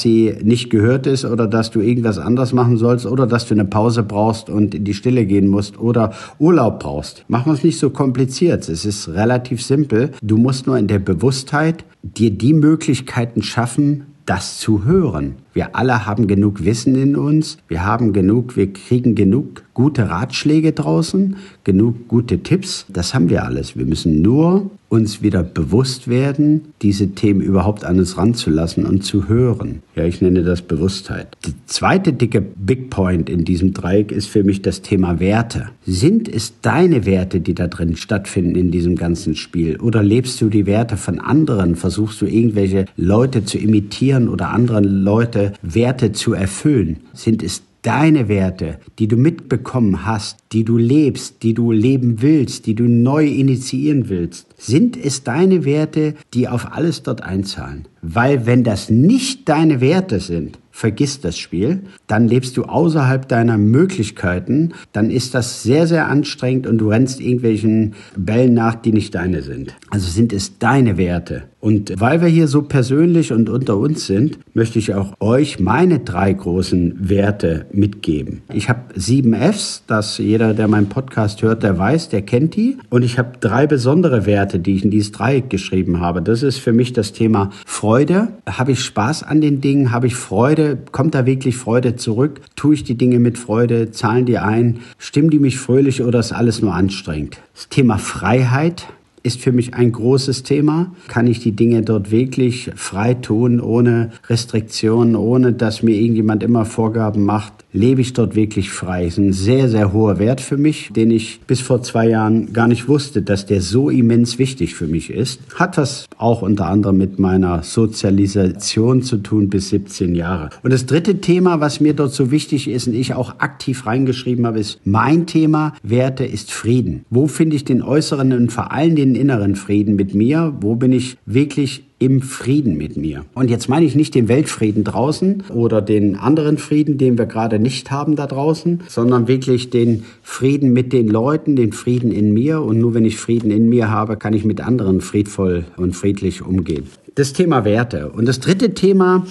sie 0.00 0.34
nicht 0.42 0.70
gehört 0.70 1.06
ist 1.06 1.24
oder 1.24 1.46
dass 1.46 1.70
du 1.70 1.80
irgendwas 1.80 2.18
anders 2.18 2.52
machen 2.52 2.76
sollst 2.76 3.06
oder 3.06 3.26
dass 3.26 3.46
du 3.46 3.54
eine 3.54 3.64
Pause 3.64 4.02
brauchst 4.02 4.50
und 4.50 4.74
in 4.74 4.84
die 4.84 4.94
Stille 4.94 5.26
gehen 5.26 5.48
musst 5.48 5.78
oder 5.78 6.12
Urlaub 6.38 6.80
brauchst. 6.80 7.24
Machen 7.28 7.46
wir 7.46 7.54
es 7.54 7.64
nicht 7.64 7.78
so 7.78 7.90
kompliziert. 7.90 8.68
Es 8.68 8.84
ist 8.84 9.08
relativ 9.08 9.62
simpel. 9.62 10.12
Du 10.22 10.36
musst 10.36 10.66
nur 10.66 10.78
in 10.78 10.88
der 10.88 10.98
Bewusstheit 10.98 11.84
dir 12.02 12.30
die 12.30 12.52
Möglichkeiten 12.52 13.42
schaffen, 13.42 14.06
das 14.24 14.58
zu 14.58 14.84
hören. 14.84 15.36
Wir 15.56 15.74
alle 15.74 16.04
haben 16.04 16.26
genug 16.26 16.66
Wissen 16.66 16.94
in 16.96 17.16
uns. 17.16 17.56
Wir 17.66 17.82
haben 17.82 18.12
genug, 18.12 18.58
wir 18.58 18.70
kriegen 18.74 19.14
genug 19.14 19.62
gute 19.72 20.10
Ratschläge 20.10 20.72
draußen, 20.72 21.36
genug 21.64 22.08
gute 22.08 22.42
Tipps. 22.42 22.84
Das 22.90 23.14
haben 23.14 23.30
wir 23.30 23.42
alles. 23.42 23.74
Wir 23.74 23.86
müssen 23.86 24.20
nur 24.20 24.70
uns 24.88 25.20
wieder 25.20 25.42
bewusst 25.42 26.06
werden, 26.08 26.72
diese 26.80 27.08
Themen 27.08 27.40
überhaupt 27.40 27.84
an 27.84 27.98
uns 27.98 28.16
ranzulassen 28.16 28.86
und 28.86 29.04
zu 29.04 29.28
hören. 29.28 29.82
Ja, 29.96 30.04
ich 30.04 30.22
nenne 30.22 30.44
das 30.44 30.62
Bewusstheit. 30.62 31.36
Die 31.44 31.54
zweite 31.66 32.12
dicke 32.12 32.40
Big 32.40 32.88
Point 32.88 33.28
in 33.28 33.44
diesem 33.44 33.72
Dreieck 33.74 34.12
ist 34.12 34.28
für 34.28 34.44
mich 34.44 34.62
das 34.62 34.82
Thema 34.82 35.18
Werte. 35.18 35.70
Sind 35.84 36.28
es 36.28 36.60
deine 36.62 37.04
Werte, 37.04 37.40
die 37.40 37.54
da 37.54 37.66
drin 37.66 37.96
stattfinden 37.96 38.54
in 38.54 38.70
diesem 38.70 38.94
ganzen 38.94 39.34
Spiel? 39.34 39.80
Oder 39.80 40.04
lebst 40.04 40.40
du 40.40 40.48
die 40.48 40.66
Werte 40.66 40.96
von 40.96 41.18
anderen? 41.18 41.74
Versuchst 41.74 42.20
du 42.20 42.26
irgendwelche 42.26 42.84
Leute 42.96 43.44
zu 43.44 43.58
imitieren 43.58 44.28
oder 44.28 44.50
anderen 44.50 44.84
Leute 44.84 45.45
Werte 45.62 46.12
zu 46.12 46.32
erfüllen? 46.32 46.98
Sind 47.12 47.42
es 47.42 47.62
deine 47.86 48.26
Werte, 48.26 48.78
die 48.98 49.06
du 49.06 49.16
mitbekommen 49.16 50.04
hast, 50.04 50.38
die 50.50 50.64
du 50.64 50.76
lebst, 50.76 51.44
die 51.44 51.54
du 51.54 51.70
leben 51.70 52.20
willst, 52.20 52.66
die 52.66 52.74
du 52.74 52.84
neu 52.84 53.24
initiieren 53.26 54.08
willst? 54.08 54.48
Sind 54.58 54.96
es 54.96 55.22
deine 55.22 55.64
Werte, 55.64 56.14
die 56.34 56.48
auf 56.48 56.72
alles 56.72 57.04
dort 57.04 57.22
einzahlen? 57.22 57.86
Weil 58.02 58.44
wenn 58.44 58.64
das 58.64 58.90
nicht 58.90 59.48
deine 59.48 59.80
Werte 59.80 60.18
sind, 60.18 60.58
vergiss 60.76 61.20
das 61.20 61.38
Spiel, 61.38 61.80
dann 62.06 62.28
lebst 62.28 62.56
du 62.56 62.64
außerhalb 62.64 63.26
deiner 63.28 63.56
Möglichkeiten, 63.56 64.74
dann 64.92 65.10
ist 65.10 65.34
das 65.34 65.62
sehr, 65.62 65.86
sehr 65.86 66.08
anstrengend 66.08 66.66
und 66.66 66.78
du 66.78 66.90
rennst 66.90 67.20
irgendwelchen 67.20 67.94
Bällen 68.16 68.52
nach, 68.52 68.74
die 68.74 68.92
nicht 68.92 69.14
deine 69.14 69.42
sind. 69.42 69.74
Also 69.90 70.10
sind 70.10 70.32
es 70.32 70.58
deine 70.58 70.98
Werte. 70.98 71.44
Und 71.60 71.94
weil 71.98 72.20
wir 72.20 72.28
hier 72.28 72.48
so 72.48 72.62
persönlich 72.62 73.32
und 73.32 73.48
unter 73.48 73.76
uns 73.76 74.06
sind, 74.06 74.38
möchte 74.54 74.78
ich 74.78 74.94
auch 74.94 75.14
euch 75.20 75.58
meine 75.58 76.00
drei 76.00 76.32
großen 76.32 77.08
Werte 77.08 77.66
mitgeben. 77.72 78.42
Ich 78.52 78.68
habe 78.68 78.80
sieben 78.94 79.32
Fs, 79.34 79.82
das 79.86 80.18
jeder, 80.18 80.54
der 80.54 80.68
meinen 80.68 80.88
Podcast 80.88 81.42
hört, 81.42 81.62
der 81.62 81.78
weiß, 81.78 82.10
der 82.10 82.22
kennt 82.22 82.56
die. 82.56 82.76
Und 82.90 83.02
ich 83.02 83.18
habe 83.18 83.38
drei 83.40 83.66
besondere 83.66 84.26
Werte, 84.26 84.58
die 84.58 84.76
ich 84.76 84.84
in 84.84 84.90
dieses 84.90 85.12
Dreieck 85.12 85.50
geschrieben 85.50 86.00
habe. 86.00 86.22
Das 86.22 86.42
ist 86.42 86.58
für 86.58 86.72
mich 86.72 86.92
das 86.92 87.12
Thema 87.12 87.50
Freude. 87.64 88.28
Habe 88.46 88.72
ich 88.72 88.84
Spaß 88.84 89.22
an 89.22 89.40
den 89.40 89.60
Dingen? 89.60 89.92
Habe 89.92 90.06
ich 90.06 90.14
Freude? 90.14 90.78
Kommt 90.92 91.14
da 91.14 91.26
wirklich 91.26 91.56
Freude 91.56 91.96
zurück? 91.96 92.42
Tue 92.54 92.74
ich 92.74 92.84
die 92.84 92.98
Dinge 92.98 93.18
mit 93.18 93.38
Freude? 93.38 93.90
Zahlen 93.90 94.26
die 94.26 94.38
ein? 94.38 94.80
Stimmen 94.98 95.30
die 95.30 95.38
mich 95.38 95.58
fröhlich 95.58 96.02
oder 96.02 96.20
ist 96.20 96.32
alles 96.32 96.60
nur 96.60 96.74
anstrengend? 96.74 97.38
Das 97.54 97.68
Thema 97.70 97.96
Freiheit 97.98 98.86
ist 99.26 99.40
für 99.40 99.52
mich 99.52 99.74
ein 99.74 99.92
großes 99.92 100.44
Thema. 100.44 100.94
Kann 101.08 101.26
ich 101.26 101.40
die 101.40 101.52
Dinge 101.52 101.82
dort 101.82 102.10
wirklich 102.10 102.70
frei 102.76 103.14
tun, 103.14 103.60
ohne 103.60 104.12
Restriktionen, 104.28 105.16
ohne 105.16 105.52
dass 105.52 105.82
mir 105.82 105.96
irgendjemand 105.96 106.42
immer 106.42 106.64
Vorgaben 106.64 107.24
macht? 107.24 107.66
lebe 107.76 108.00
ich 108.00 108.12
dort 108.14 108.34
wirklich 108.34 108.70
frei. 108.70 109.04
Das 109.04 109.14
ist 109.14 109.18
ein 109.18 109.32
sehr, 109.32 109.68
sehr 109.68 109.92
hoher 109.92 110.18
Wert 110.18 110.40
für 110.40 110.56
mich, 110.56 110.90
den 110.94 111.10
ich 111.10 111.40
bis 111.46 111.60
vor 111.60 111.82
zwei 111.82 112.08
Jahren 112.08 112.52
gar 112.52 112.68
nicht 112.68 112.88
wusste, 112.88 113.22
dass 113.22 113.46
der 113.46 113.60
so 113.60 113.90
immens 113.90 114.38
wichtig 114.38 114.74
für 114.74 114.86
mich 114.86 115.10
ist. 115.10 115.40
Hat 115.54 115.76
das 115.76 116.06
auch 116.16 116.42
unter 116.42 116.66
anderem 116.66 116.96
mit 116.96 117.18
meiner 117.18 117.62
Sozialisation 117.62 119.02
zu 119.02 119.18
tun 119.18 119.50
bis 119.50 119.68
17 119.68 120.14
Jahre. 120.14 120.50
Und 120.62 120.72
das 120.72 120.86
dritte 120.86 121.20
Thema, 121.20 121.60
was 121.60 121.80
mir 121.80 121.92
dort 121.92 122.12
so 122.12 122.30
wichtig 122.30 122.68
ist 122.68 122.88
und 122.88 122.94
ich 122.94 123.14
auch 123.14 123.38
aktiv 123.38 123.86
reingeschrieben 123.86 124.46
habe, 124.46 124.58
ist 124.58 124.80
mein 124.84 125.26
Thema 125.26 125.74
Werte 125.82 126.24
ist 126.24 126.50
Frieden. 126.50 127.04
Wo 127.10 127.26
finde 127.26 127.56
ich 127.56 127.64
den 127.64 127.82
äußeren 127.82 128.32
und 128.32 128.52
vor 128.52 128.72
allem 128.72 128.96
den 128.96 129.14
inneren 129.16 129.56
Frieden 129.56 129.96
mit 129.96 130.14
mir? 130.14 130.54
Wo 130.60 130.76
bin 130.76 130.92
ich 130.92 131.16
wirklich 131.26 131.86
im 131.98 132.20
Frieden 132.20 132.76
mit 132.76 132.96
mir. 132.96 133.24
Und 133.34 133.50
jetzt 133.50 133.68
meine 133.68 133.86
ich 133.86 133.94
nicht 133.94 134.14
den 134.14 134.28
Weltfrieden 134.28 134.84
draußen 134.84 135.44
oder 135.48 135.80
den 135.80 136.16
anderen 136.16 136.58
Frieden, 136.58 136.98
den 136.98 137.16
wir 137.16 137.24
gerade 137.24 137.58
nicht 137.58 137.90
haben 137.90 138.16
da 138.16 138.26
draußen, 138.26 138.82
sondern 138.88 139.28
wirklich 139.28 139.70
den 139.70 140.04
Frieden 140.22 140.72
mit 140.72 140.92
den 140.92 141.08
Leuten, 141.08 141.56
den 141.56 141.72
Frieden 141.72 142.12
in 142.12 142.34
mir. 142.34 142.60
Und 142.60 142.78
nur 142.78 142.92
wenn 142.92 143.06
ich 143.06 143.16
Frieden 143.16 143.50
in 143.50 143.70
mir 143.70 143.90
habe, 143.90 144.18
kann 144.18 144.34
ich 144.34 144.44
mit 144.44 144.60
anderen 144.60 145.00
friedvoll 145.00 145.64
und 145.78 145.96
friedlich 145.96 146.42
umgehen. 146.42 146.84
Das 147.14 147.32
Thema 147.32 147.64
Werte. 147.64 148.10
Und 148.10 148.26
das 148.26 148.40
dritte 148.40 148.74
Thema, 148.74 149.26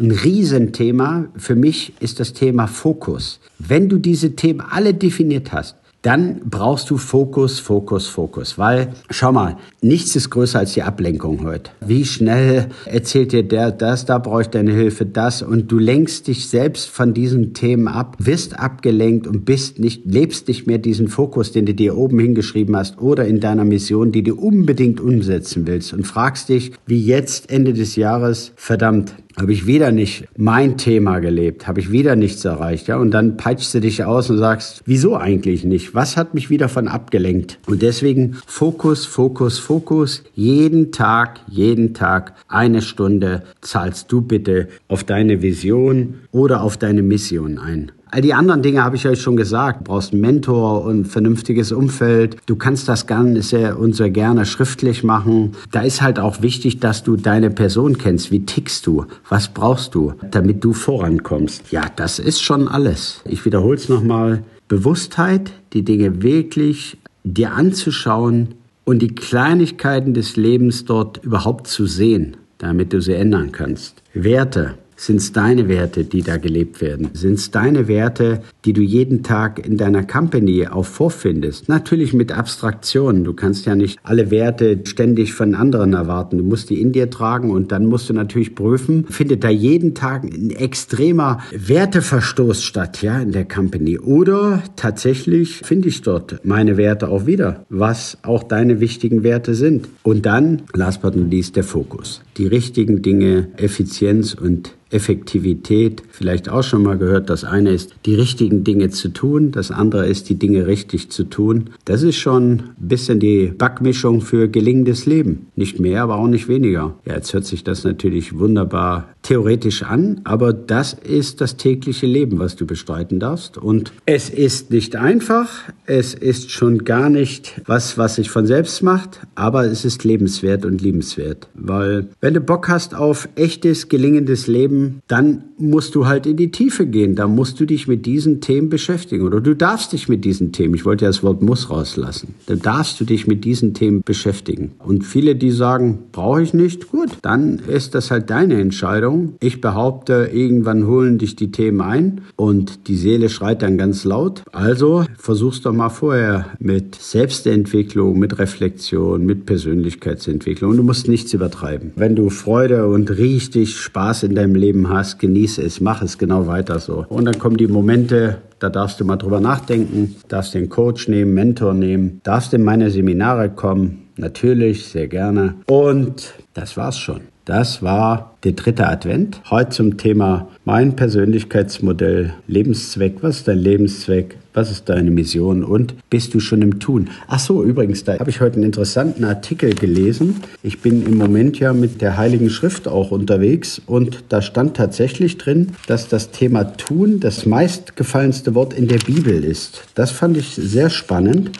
ein 0.00 0.10
Riesenthema 0.10 1.26
für 1.36 1.54
mich 1.54 1.92
ist 2.00 2.18
das 2.18 2.32
Thema 2.32 2.66
Fokus. 2.66 3.38
Wenn 3.60 3.88
du 3.88 3.98
diese 3.98 4.34
Themen 4.34 4.60
alle 4.60 4.92
definiert 4.92 5.52
hast, 5.52 5.76
dann 6.02 6.42
brauchst 6.44 6.90
du 6.90 6.96
Fokus, 6.96 7.58
Fokus, 7.58 8.06
Fokus. 8.06 8.56
Weil, 8.56 8.92
schau 9.10 9.32
mal, 9.32 9.56
nichts 9.82 10.14
ist 10.14 10.30
größer 10.30 10.60
als 10.60 10.74
die 10.74 10.82
Ablenkung 10.82 11.44
heute. 11.44 11.72
Wie 11.84 12.04
schnell 12.04 12.68
erzählt 12.84 13.32
dir 13.32 13.42
der 13.42 13.72
das, 13.72 14.06
da 14.06 14.18
brauche 14.18 14.42
ich 14.42 14.48
deine 14.48 14.72
Hilfe, 14.72 15.06
das 15.06 15.42
und 15.42 15.72
du 15.72 15.78
lenkst 15.78 16.28
dich 16.28 16.48
selbst 16.48 16.88
von 16.88 17.14
diesen 17.14 17.52
Themen 17.52 17.88
ab, 17.88 18.16
wirst 18.20 18.58
abgelenkt 18.58 19.26
und 19.26 19.44
bist 19.44 19.80
nicht, 19.80 20.04
lebst 20.04 20.46
nicht 20.46 20.66
mehr 20.66 20.78
diesen 20.78 21.08
Fokus, 21.08 21.50
den 21.50 21.66
du 21.66 21.74
dir 21.74 21.96
oben 21.96 22.18
hingeschrieben 22.20 22.76
hast 22.76 23.00
oder 23.00 23.26
in 23.26 23.40
deiner 23.40 23.64
Mission, 23.64 24.12
die 24.12 24.22
du 24.22 24.34
unbedingt 24.34 25.00
umsetzen 25.00 25.66
willst 25.66 25.92
und 25.92 26.06
fragst 26.06 26.48
dich, 26.48 26.72
wie 26.86 27.02
jetzt 27.04 27.50
Ende 27.50 27.72
des 27.72 27.96
Jahres, 27.96 28.52
verdammt, 28.54 29.14
habe 29.38 29.52
ich 29.52 29.66
wieder 29.66 29.92
nicht 29.92 30.26
mein 30.36 30.76
Thema 30.76 31.20
gelebt, 31.20 31.68
habe 31.68 31.80
ich 31.80 31.92
wieder 31.92 32.16
nichts 32.16 32.44
erreicht, 32.44 32.88
ja, 32.88 32.96
und 32.96 33.12
dann 33.12 33.36
peitschst 33.36 33.74
du 33.74 33.80
dich 33.80 34.04
aus 34.04 34.28
und 34.30 34.38
sagst, 34.38 34.82
wieso 34.84 35.16
eigentlich 35.16 35.64
nicht? 35.64 35.94
Was 35.94 36.16
hat 36.16 36.34
mich 36.34 36.50
wieder 36.50 36.68
von 36.68 36.88
abgelenkt? 36.88 37.58
Und 37.66 37.82
deswegen 37.82 38.36
Fokus, 38.46 39.06
Fokus, 39.06 39.58
Fokus, 39.58 40.24
jeden 40.34 40.92
Tag, 40.92 41.40
jeden 41.48 41.94
Tag 41.94 42.34
eine 42.48 42.82
Stunde 42.82 43.42
zahlst 43.60 44.10
du 44.10 44.22
bitte 44.22 44.68
auf 44.88 45.04
deine 45.04 45.42
Vision 45.42 46.14
oder 46.32 46.62
auf 46.62 46.76
deine 46.76 47.02
Mission 47.02 47.58
ein. 47.58 47.92
All 48.10 48.22
die 48.22 48.32
anderen 48.32 48.62
Dinge 48.62 48.82
habe 48.82 48.96
ich 48.96 49.06
euch 49.06 49.20
schon 49.20 49.36
gesagt. 49.36 49.80
Du 49.80 49.84
brauchst 49.84 50.12
einen 50.12 50.22
Mentor 50.22 50.84
und 50.84 51.00
ein 51.00 51.04
vernünftiges 51.04 51.72
Umfeld. 51.72 52.36
Du 52.46 52.56
kannst 52.56 52.88
das 52.88 53.06
gerne 53.06 53.42
sehr 53.42 53.78
und 53.78 53.94
sehr 53.94 54.10
gerne 54.10 54.46
schriftlich 54.46 55.04
machen. 55.04 55.52
Da 55.72 55.82
ist 55.82 56.00
halt 56.00 56.18
auch 56.18 56.40
wichtig, 56.40 56.80
dass 56.80 57.02
du 57.02 57.16
deine 57.16 57.50
Person 57.50 57.98
kennst. 57.98 58.30
Wie 58.30 58.46
tickst 58.46 58.86
du? 58.86 59.04
Was 59.28 59.48
brauchst 59.48 59.94
du, 59.94 60.14
damit 60.30 60.64
du 60.64 60.72
vorankommst? 60.72 61.70
Ja, 61.70 61.82
das 61.96 62.18
ist 62.18 62.40
schon 62.40 62.66
alles. 62.66 63.20
Ich 63.26 63.44
wiederhole 63.44 63.76
es 63.76 63.90
nochmal. 63.90 64.42
Bewusstheit, 64.68 65.52
die 65.74 65.84
Dinge 65.84 66.22
wirklich 66.22 66.96
dir 67.24 67.52
anzuschauen 67.52 68.54
und 68.84 69.00
die 69.00 69.14
Kleinigkeiten 69.14 70.14
des 70.14 70.36
Lebens 70.36 70.86
dort 70.86 71.22
überhaupt 71.22 71.66
zu 71.66 71.84
sehen, 71.84 72.38
damit 72.56 72.94
du 72.94 73.02
sie 73.02 73.14
ändern 73.14 73.52
kannst. 73.52 74.02
Werte, 74.14 74.74
Sind 75.00 75.18
es 75.18 75.32
deine 75.32 75.68
Werte, 75.68 76.02
die 76.02 76.22
da 76.22 76.38
gelebt 76.38 76.80
werden? 76.80 77.10
Sind 77.12 77.34
es 77.34 77.52
deine 77.52 77.86
Werte, 77.86 78.42
die 78.64 78.72
du 78.72 78.82
jeden 78.82 79.22
Tag 79.22 79.64
in 79.64 79.76
deiner 79.76 80.02
Company 80.02 80.66
auch 80.66 80.84
vorfindest? 80.84 81.68
Natürlich 81.68 82.14
mit 82.14 82.32
Abstraktionen. 82.32 83.22
Du 83.22 83.32
kannst 83.32 83.64
ja 83.64 83.76
nicht 83.76 84.00
alle 84.02 84.32
Werte 84.32 84.80
ständig 84.82 85.34
von 85.34 85.54
anderen 85.54 85.92
erwarten. 85.92 86.38
Du 86.38 86.44
musst 86.44 86.68
die 86.68 86.80
in 86.80 86.90
dir 86.90 87.10
tragen 87.10 87.52
und 87.52 87.70
dann 87.70 87.86
musst 87.86 88.10
du 88.10 88.12
natürlich 88.12 88.56
prüfen, 88.56 89.06
findet 89.08 89.44
da 89.44 89.50
jeden 89.50 89.94
Tag 89.94 90.24
ein 90.24 90.50
extremer 90.50 91.38
Werteverstoß 91.52 92.64
statt, 92.64 93.00
ja, 93.00 93.20
in 93.20 93.30
der 93.30 93.46
Company? 93.46 94.00
Oder 94.00 94.64
tatsächlich 94.74 95.58
finde 95.58 95.88
ich 95.88 96.02
dort 96.02 96.40
meine 96.44 96.76
Werte 96.76 97.08
auch 97.08 97.24
wieder, 97.24 97.64
was 97.68 98.18
auch 98.22 98.42
deine 98.42 98.80
wichtigen 98.80 99.22
Werte 99.22 99.54
sind. 99.54 99.88
Und 100.02 100.26
dann, 100.26 100.62
last 100.74 101.02
but 101.02 101.14
not 101.14 101.30
least, 101.30 101.54
der 101.54 101.64
Fokus. 101.64 102.20
Die 102.36 102.48
richtigen 102.48 103.00
Dinge, 103.00 103.46
Effizienz 103.58 104.34
und 104.34 104.74
Effektivität 104.90 106.02
vielleicht 106.10 106.48
auch 106.48 106.62
schon 106.62 106.82
mal 106.82 106.96
gehört. 106.96 107.30
Das 107.30 107.44
eine 107.44 107.70
ist, 107.70 107.94
die 108.06 108.14
richtigen 108.14 108.64
Dinge 108.64 108.90
zu 108.90 109.08
tun. 109.08 109.52
Das 109.52 109.70
andere 109.70 110.06
ist, 110.06 110.28
die 110.28 110.38
Dinge 110.38 110.66
richtig 110.66 111.10
zu 111.10 111.24
tun. 111.24 111.70
Das 111.84 112.02
ist 112.02 112.16
schon 112.16 112.50
ein 112.52 112.74
bisschen 112.78 113.20
die 113.20 113.52
Backmischung 113.56 114.20
für 114.20 114.48
gelingendes 114.48 115.06
Leben. 115.06 115.48
Nicht 115.56 115.78
mehr, 115.78 116.02
aber 116.02 116.16
auch 116.16 116.28
nicht 116.28 116.48
weniger. 116.48 116.94
Ja, 117.04 117.14
jetzt 117.14 117.32
hört 117.34 117.44
sich 117.44 117.64
das 117.64 117.84
natürlich 117.84 118.38
wunderbar 118.38 119.08
theoretisch 119.22 119.82
an, 119.82 120.22
aber 120.24 120.52
das 120.52 120.94
ist 120.94 121.40
das 121.40 121.56
tägliche 121.56 122.06
Leben, 122.06 122.38
was 122.38 122.56
du 122.56 122.66
bestreiten 122.66 123.20
darfst. 123.20 123.58
Und 123.58 123.92
es 124.06 124.30
ist 124.30 124.70
nicht 124.70 124.96
einfach. 124.96 125.50
Es 125.84 126.14
ist 126.14 126.50
schon 126.50 126.84
gar 126.84 127.10
nicht 127.10 127.60
was, 127.66 127.98
was 127.98 128.14
sich 128.14 128.30
von 128.30 128.46
selbst 128.46 128.82
macht, 128.82 129.20
aber 129.34 129.66
es 129.66 129.84
ist 129.84 130.04
lebenswert 130.04 130.64
und 130.64 130.80
liebenswert. 130.80 131.48
Weil 131.54 132.08
wenn 132.20 132.34
du 132.34 132.40
Bock 132.40 132.68
hast 132.68 132.94
auf 132.94 133.28
echtes, 133.34 133.88
gelingendes 133.88 134.46
Leben, 134.46 134.77
Leben, 134.78 135.02
dann 135.08 135.44
musst 135.58 135.94
du 135.94 136.06
halt 136.06 136.26
in 136.26 136.36
die 136.36 136.50
Tiefe 136.50 136.86
gehen. 136.86 137.14
Da 137.14 137.26
musst 137.26 137.58
du 137.58 137.66
dich 137.66 137.88
mit 137.88 138.06
diesen 138.06 138.40
Themen 138.40 138.68
beschäftigen. 138.68 139.24
Oder 139.24 139.40
du 139.40 139.54
darfst 139.54 139.92
dich 139.92 140.08
mit 140.08 140.24
diesen 140.24 140.52
Themen, 140.52 140.74
ich 140.74 140.84
wollte 140.84 141.04
ja 141.04 141.10
das 141.10 141.22
Wort 141.22 141.42
muss 141.42 141.70
rauslassen, 141.70 142.34
da 142.46 142.54
darfst 142.54 143.00
du 143.00 143.04
dich 143.04 143.26
mit 143.26 143.44
diesen 143.44 143.74
Themen 143.74 144.02
beschäftigen. 144.04 144.72
Und 144.78 145.04
viele, 145.04 145.34
die 145.34 145.50
sagen, 145.50 145.98
brauche 146.12 146.42
ich 146.42 146.54
nicht, 146.54 146.90
gut, 146.90 147.10
dann 147.22 147.58
ist 147.58 147.94
das 147.94 148.10
halt 148.10 148.30
deine 148.30 148.60
Entscheidung. 148.60 149.34
Ich 149.40 149.60
behaupte, 149.60 150.30
irgendwann 150.32 150.86
holen 150.86 151.18
dich 151.18 151.36
die 151.36 151.50
Themen 151.50 151.80
ein 151.80 152.20
und 152.36 152.88
die 152.88 152.96
Seele 152.96 153.28
schreit 153.28 153.62
dann 153.62 153.78
ganz 153.78 154.04
laut. 154.04 154.42
Also 154.52 155.04
versuch's 155.16 155.60
doch 155.62 155.72
mal 155.72 155.88
vorher 155.88 156.46
mit 156.60 156.94
Selbstentwicklung, 156.94 158.18
mit 158.18 158.38
Reflexion, 158.38 159.26
mit 159.26 159.46
Persönlichkeitsentwicklung. 159.46 160.76
Du 160.76 160.82
musst 160.82 161.08
nichts 161.08 161.32
übertreiben. 161.32 161.92
Wenn 161.96 162.14
du 162.14 162.30
Freude 162.30 162.86
und 162.86 163.10
richtig 163.10 163.76
Spaß 163.76 164.22
in 164.22 164.34
deinem 164.34 164.54
Leben 164.54 164.67
Leben 164.68 164.90
hast, 164.90 165.18
genieße 165.18 165.62
es, 165.62 165.80
mach 165.80 166.02
es 166.02 166.18
genau 166.18 166.46
weiter 166.46 166.78
so. 166.78 167.06
Und 167.08 167.24
dann 167.24 167.38
kommen 167.38 167.56
die 167.56 167.68
Momente, 167.68 168.38
da 168.58 168.68
darfst 168.68 169.00
du 169.00 169.04
mal 169.06 169.16
drüber 169.16 169.40
nachdenken, 169.40 170.16
darfst 170.28 170.52
den 170.52 170.68
Coach 170.68 171.08
nehmen, 171.08 171.32
Mentor 171.32 171.72
nehmen, 171.72 172.20
darfst 172.22 172.52
in 172.52 172.62
meine 172.62 172.90
Seminare 172.90 173.48
kommen, 173.48 174.08
natürlich, 174.16 174.86
sehr 174.86 175.08
gerne. 175.08 175.54
Und 175.66 176.34
das 176.52 176.76
war's 176.76 176.98
schon. 176.98 177.22
Das 177.48 177.82
war 177.82 178.36
der 178.44 178.52
dritte 178.52 178.86
Advent. 178.86 179.40
Heute 179.48 179.70
zum 179.70 179.96
Thema 179.96 180.48
mein 180.66 180.96
Persönlichkeitsmodell, 180.96 182.34
Lebenszweck. 182.46 183.22
Was 183.22 183.38
ist 183.38 183.48
dein 183.48 183.56
Lebenszweck? 183.56 184.36
Was 184.52 184.70
ist 184.70 184.90
deine 184.90 185.10
Mission? 185.10 185.64
Und 185.64 185.94
bist 186.10 186.34
du 186.34 186.40
schon 186.40 186.60
im 186.60 186.78
Tun? 186.78 187.08
Ach 187.26 187.38
so, 187.38 187.64
übrigens, 187.64 188.04
da 188.04 188.18
habe 188.18 188.28
ich 188.28 188.42
heute 188.42 188.56
einen 188.56 188.64
interessanten 188.64 189.24
Artikel 189.24 189.74
gelesen. 189.74 190.42
Ich 190.62 190.82
bin 190.82 191.06
im 191.06 191.16
Moment 191.16 191.58
ja 191.58 191.72
mit 191.72 192.02
der 192.02 192.18
Heiligen 192.18 192.50
Schrift 192.50 192.86
auch 192.86 193.12
unterwegs 193.12 193.80
und 193.86 194.24
da 194.28 194.42
stand 194.42 194.76
tatsächlich 194.76 195.38
drin, 195.38 195.68
dass 195.86 196.06
das 196.06 196.30
Thema 196.30 196.64
Tun 196.64 197.18
das 197.18 197.46
meistgefallenste 197.46 198.54
Wort 198.54 198.74
in 198.74 198.88
der 198.88 198.98
Bibel 198.98 199.42
ist. 199.42 199.84
Das 199.94 200.10
fand 200.10 200.36
ich 200.36 200.54
sehr 200.54 200.90
spannend. 200.90 201.52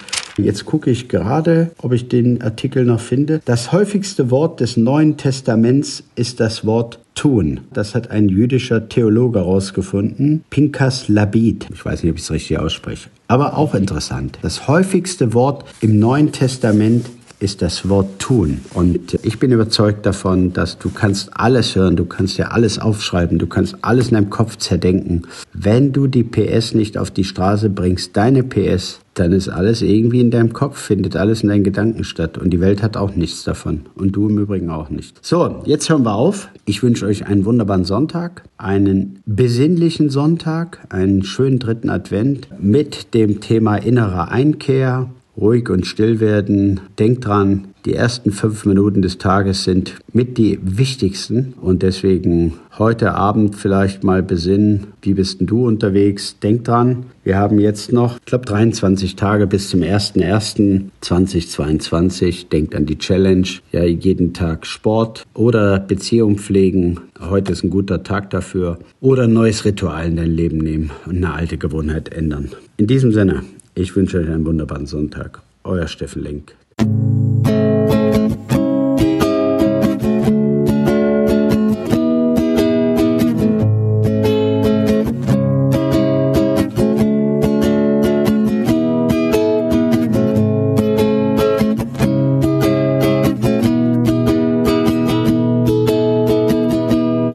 Jetzt 0.44 0.64
gucke 0.64 0.90
ich 0.90 1.08
gerade, 1.08 1.70
ob 1.82 1.92
ich 1.92 2.08
den 2.08 2.42
Artikel 2.42 2.84
noch 2.84 3.00
finde. 3.00 3.40
Das 3.44 3.72
häufigste 3.72 4.30
Wort 4.30 4.60
des 4.60 4.76
Neuen 4.76 5.16
Testaments 5.16 6.04
ist 6.14 6.40
das 6.40 6.64
Wort 6.64 7.00
tun. 7.14 7.60
Das 7.72 7.94
hat 7.94 8.10
ein 8.10 8.28
jüdischer 8.28 8.88
Theologe 8.88 9.40
herausgefunden, 9.40 10.44
Pinkas 10.50 11.08
Labid. 11.08 11.66
Ich 11.72 11.84
weiß 11.84 12.02
nicht, 12.02 12.12
ob 12.12 12.18
ich 12.18 12.22
es 12.22 12.30
richtig 12.30 12.58
ausspreche. 12.58 13.08
Aber 13.26 13.58
auch 13.58 13.74
interessant. 13.74 14.38
Das 14.42 14.68
häufigste 14.68 15.34
Wort 15.34 15.64
im 15.80 15.98
Neuen 15.98 16.32
Testament 16.32 17.06
ist 17.40 17.62
das 17.62 17.88
Wort 17.88 18.18
tun. 18.18 18.60
Und 18.74 19.18
ich 19.22 19.38
bin 19.38 19.52
überzeugt 19.52 20.04
davon, 20.06 20.52
dass 20.52 20.78
du 20.78 20.90
kannst 20.90 21.30
alles 21.36 21.76
hören, 21.76 21.96
du 21.96 22.04
kannst 22.04 22.38
ja 22.38 22.48
alles 22.48 22.78
aufschreiben, 22.78 23.38
du 23.38 23.46
kannst 23.46 23.76
alles 23.82 24.08
in 24.08 24.14
deinem 24.14 24.30
Kopf 24.30 24.56
zerdenken. 24.56 25.22
Wenn 25.52 25.92
du 25.92 26.06
die 26.06 26.24
PS 26.24 26.74
nicht 26.74 26.98
auf 26.98 27.10
die 27.10 27.24
Straße 27.24 27.70
bringst, 27.70 28.16
deine 28.16 28.42
PS, 28.42 29.00
dann 29.14 29.32
ist 29.32 29.48
alles 29.48 29.82
irgendwie 29.82 30.20
in 30.20 30.30
deinem 30.30 30.52
Kopf, 30.52 30.78
findet 30.78 31.16
alles 31.16 31.42
in 31.42 31.48
deinen 31.48 31.64
Gedanken 31.64 32.04
statt. 32.04 32.38
Und 32.38 32.50
die 32.50 32.60
Welt 32.60 32.82
hat 32.82 32.96
auch 32.96 33.14
nichts 33.14 33.42
davon. 33.44 33.80
Und 33.96 34.12
du 34.12 34.28
im 34.28 34.38
Übrigen 34.38 34.70
auch 34.70 34.90
nicht. 34.90 35.18
So, 35.24 35.62
jetzt 35.64 35.88
hören 35.90 36.04
wir 36.04 36.14
auf. 36.14 36.48
Ich 36.66 36.82
wünsche 36.82 37.06
euch 37.06 37.26
einen 37.26 37.44
wunderbaren 37.44 37.84
Sonntag, 37.84 38.44
einen 38.58 39.20
besinnlichen 39.26 40.10
Sonntag, 40.10 40.86
einen 40.90 41.24
schönen 41.24 41.58
dritten 41.58 41.90
Advent 41.90 42.48
mit 42.60 43.14
dem 43.14 43.40
Thema 43.40 43.76
innere 43.76 44.28
Einkehr 44.28 45.10
ruhig 45.40 45.70
und 45.70 45.86
still 45.86 46.20
werden. 46.20 46.80
Denk 46.98 47.20
dran, 47.20 47.68
die 47.84 47.94
ersten 47.94 48.32
fünf 48.32 48.66
Minuten 48.66 49.02
des 49.02 49.18
Tages 49.18 49.62
sind 49.64 49.94
mit 50.12 50.36
die 50.36 50.58
wichtigsten 50.62 51.54
und 51.60 51.82
deswegen 51.82 52.54
heute 52.78 53.14
Abend 53.14 53.56
vielleicht 53.56 54.04
mal 54.04 54.22
besinnen, 54.22 54.88
wie 55.00 55.14
bist 55.14 55.40
denn 55.40 55.46
du 55.46 55.66
unterwegs? 55.66 56.38
Denk 56.40 56.64
dran, 56.64 57.06
wir 57.24 57.38
haben 57.38 57.58
jetzt 57.58 57.90
noch, 57.92 58.18
ich 58.18 58.26
glaube, 58.26 58.44
23 58.46 59.16
Tage 59.16 59.46
bis 59.46 59.70
zum 59.70 59.80
01.01.2022. 59.80 62.48
Denkt 62.48 62.74
an 62.74 62.84
die 62.86 62.98
Challenge, 62.98 63.46
ja, 63.72 63.84
jeden 63.84 64.34
Tag 64.34 64.66
Sport 64.66 65.24
oder 65.34 65.78
Beziehung 65.78 66.38
pflegen. 66.38 66.98
Heute 67.20 67.52
ist 67.52 67.62
ein 67.64 67.70
guter 67.70 68.02
Tag 68.02 68.30
dafür. 68.30 68.78
Oder 69.00 69.24
ein 69.24 69.32
neues 69.32 69.64
Ritual 69.64 70.08
in 70.08 70.16
dein 70.16 70.32
Leben 70.32 70.58
nehmen 70.58 70.90
und 71.06 71.16
eine 71.16 71.32
alte 71.32 71.56
Gewohnheit 71.58 72.12
ändern. 72.12 72.50
In 72.76 72.86
diesem 72.86 73.12
Sinne, 73.12 73.42
ich 73.78 73.94
wünsche 73.94 74.18
euch 74.18 74.28
einen 74.28 74.44
wunderbaren 74.44 74.86
Sonntag. 74.86 75.40
Euer 75.62 75.86
Steffen 75.86 76.22
Lenk. 76.22 76.56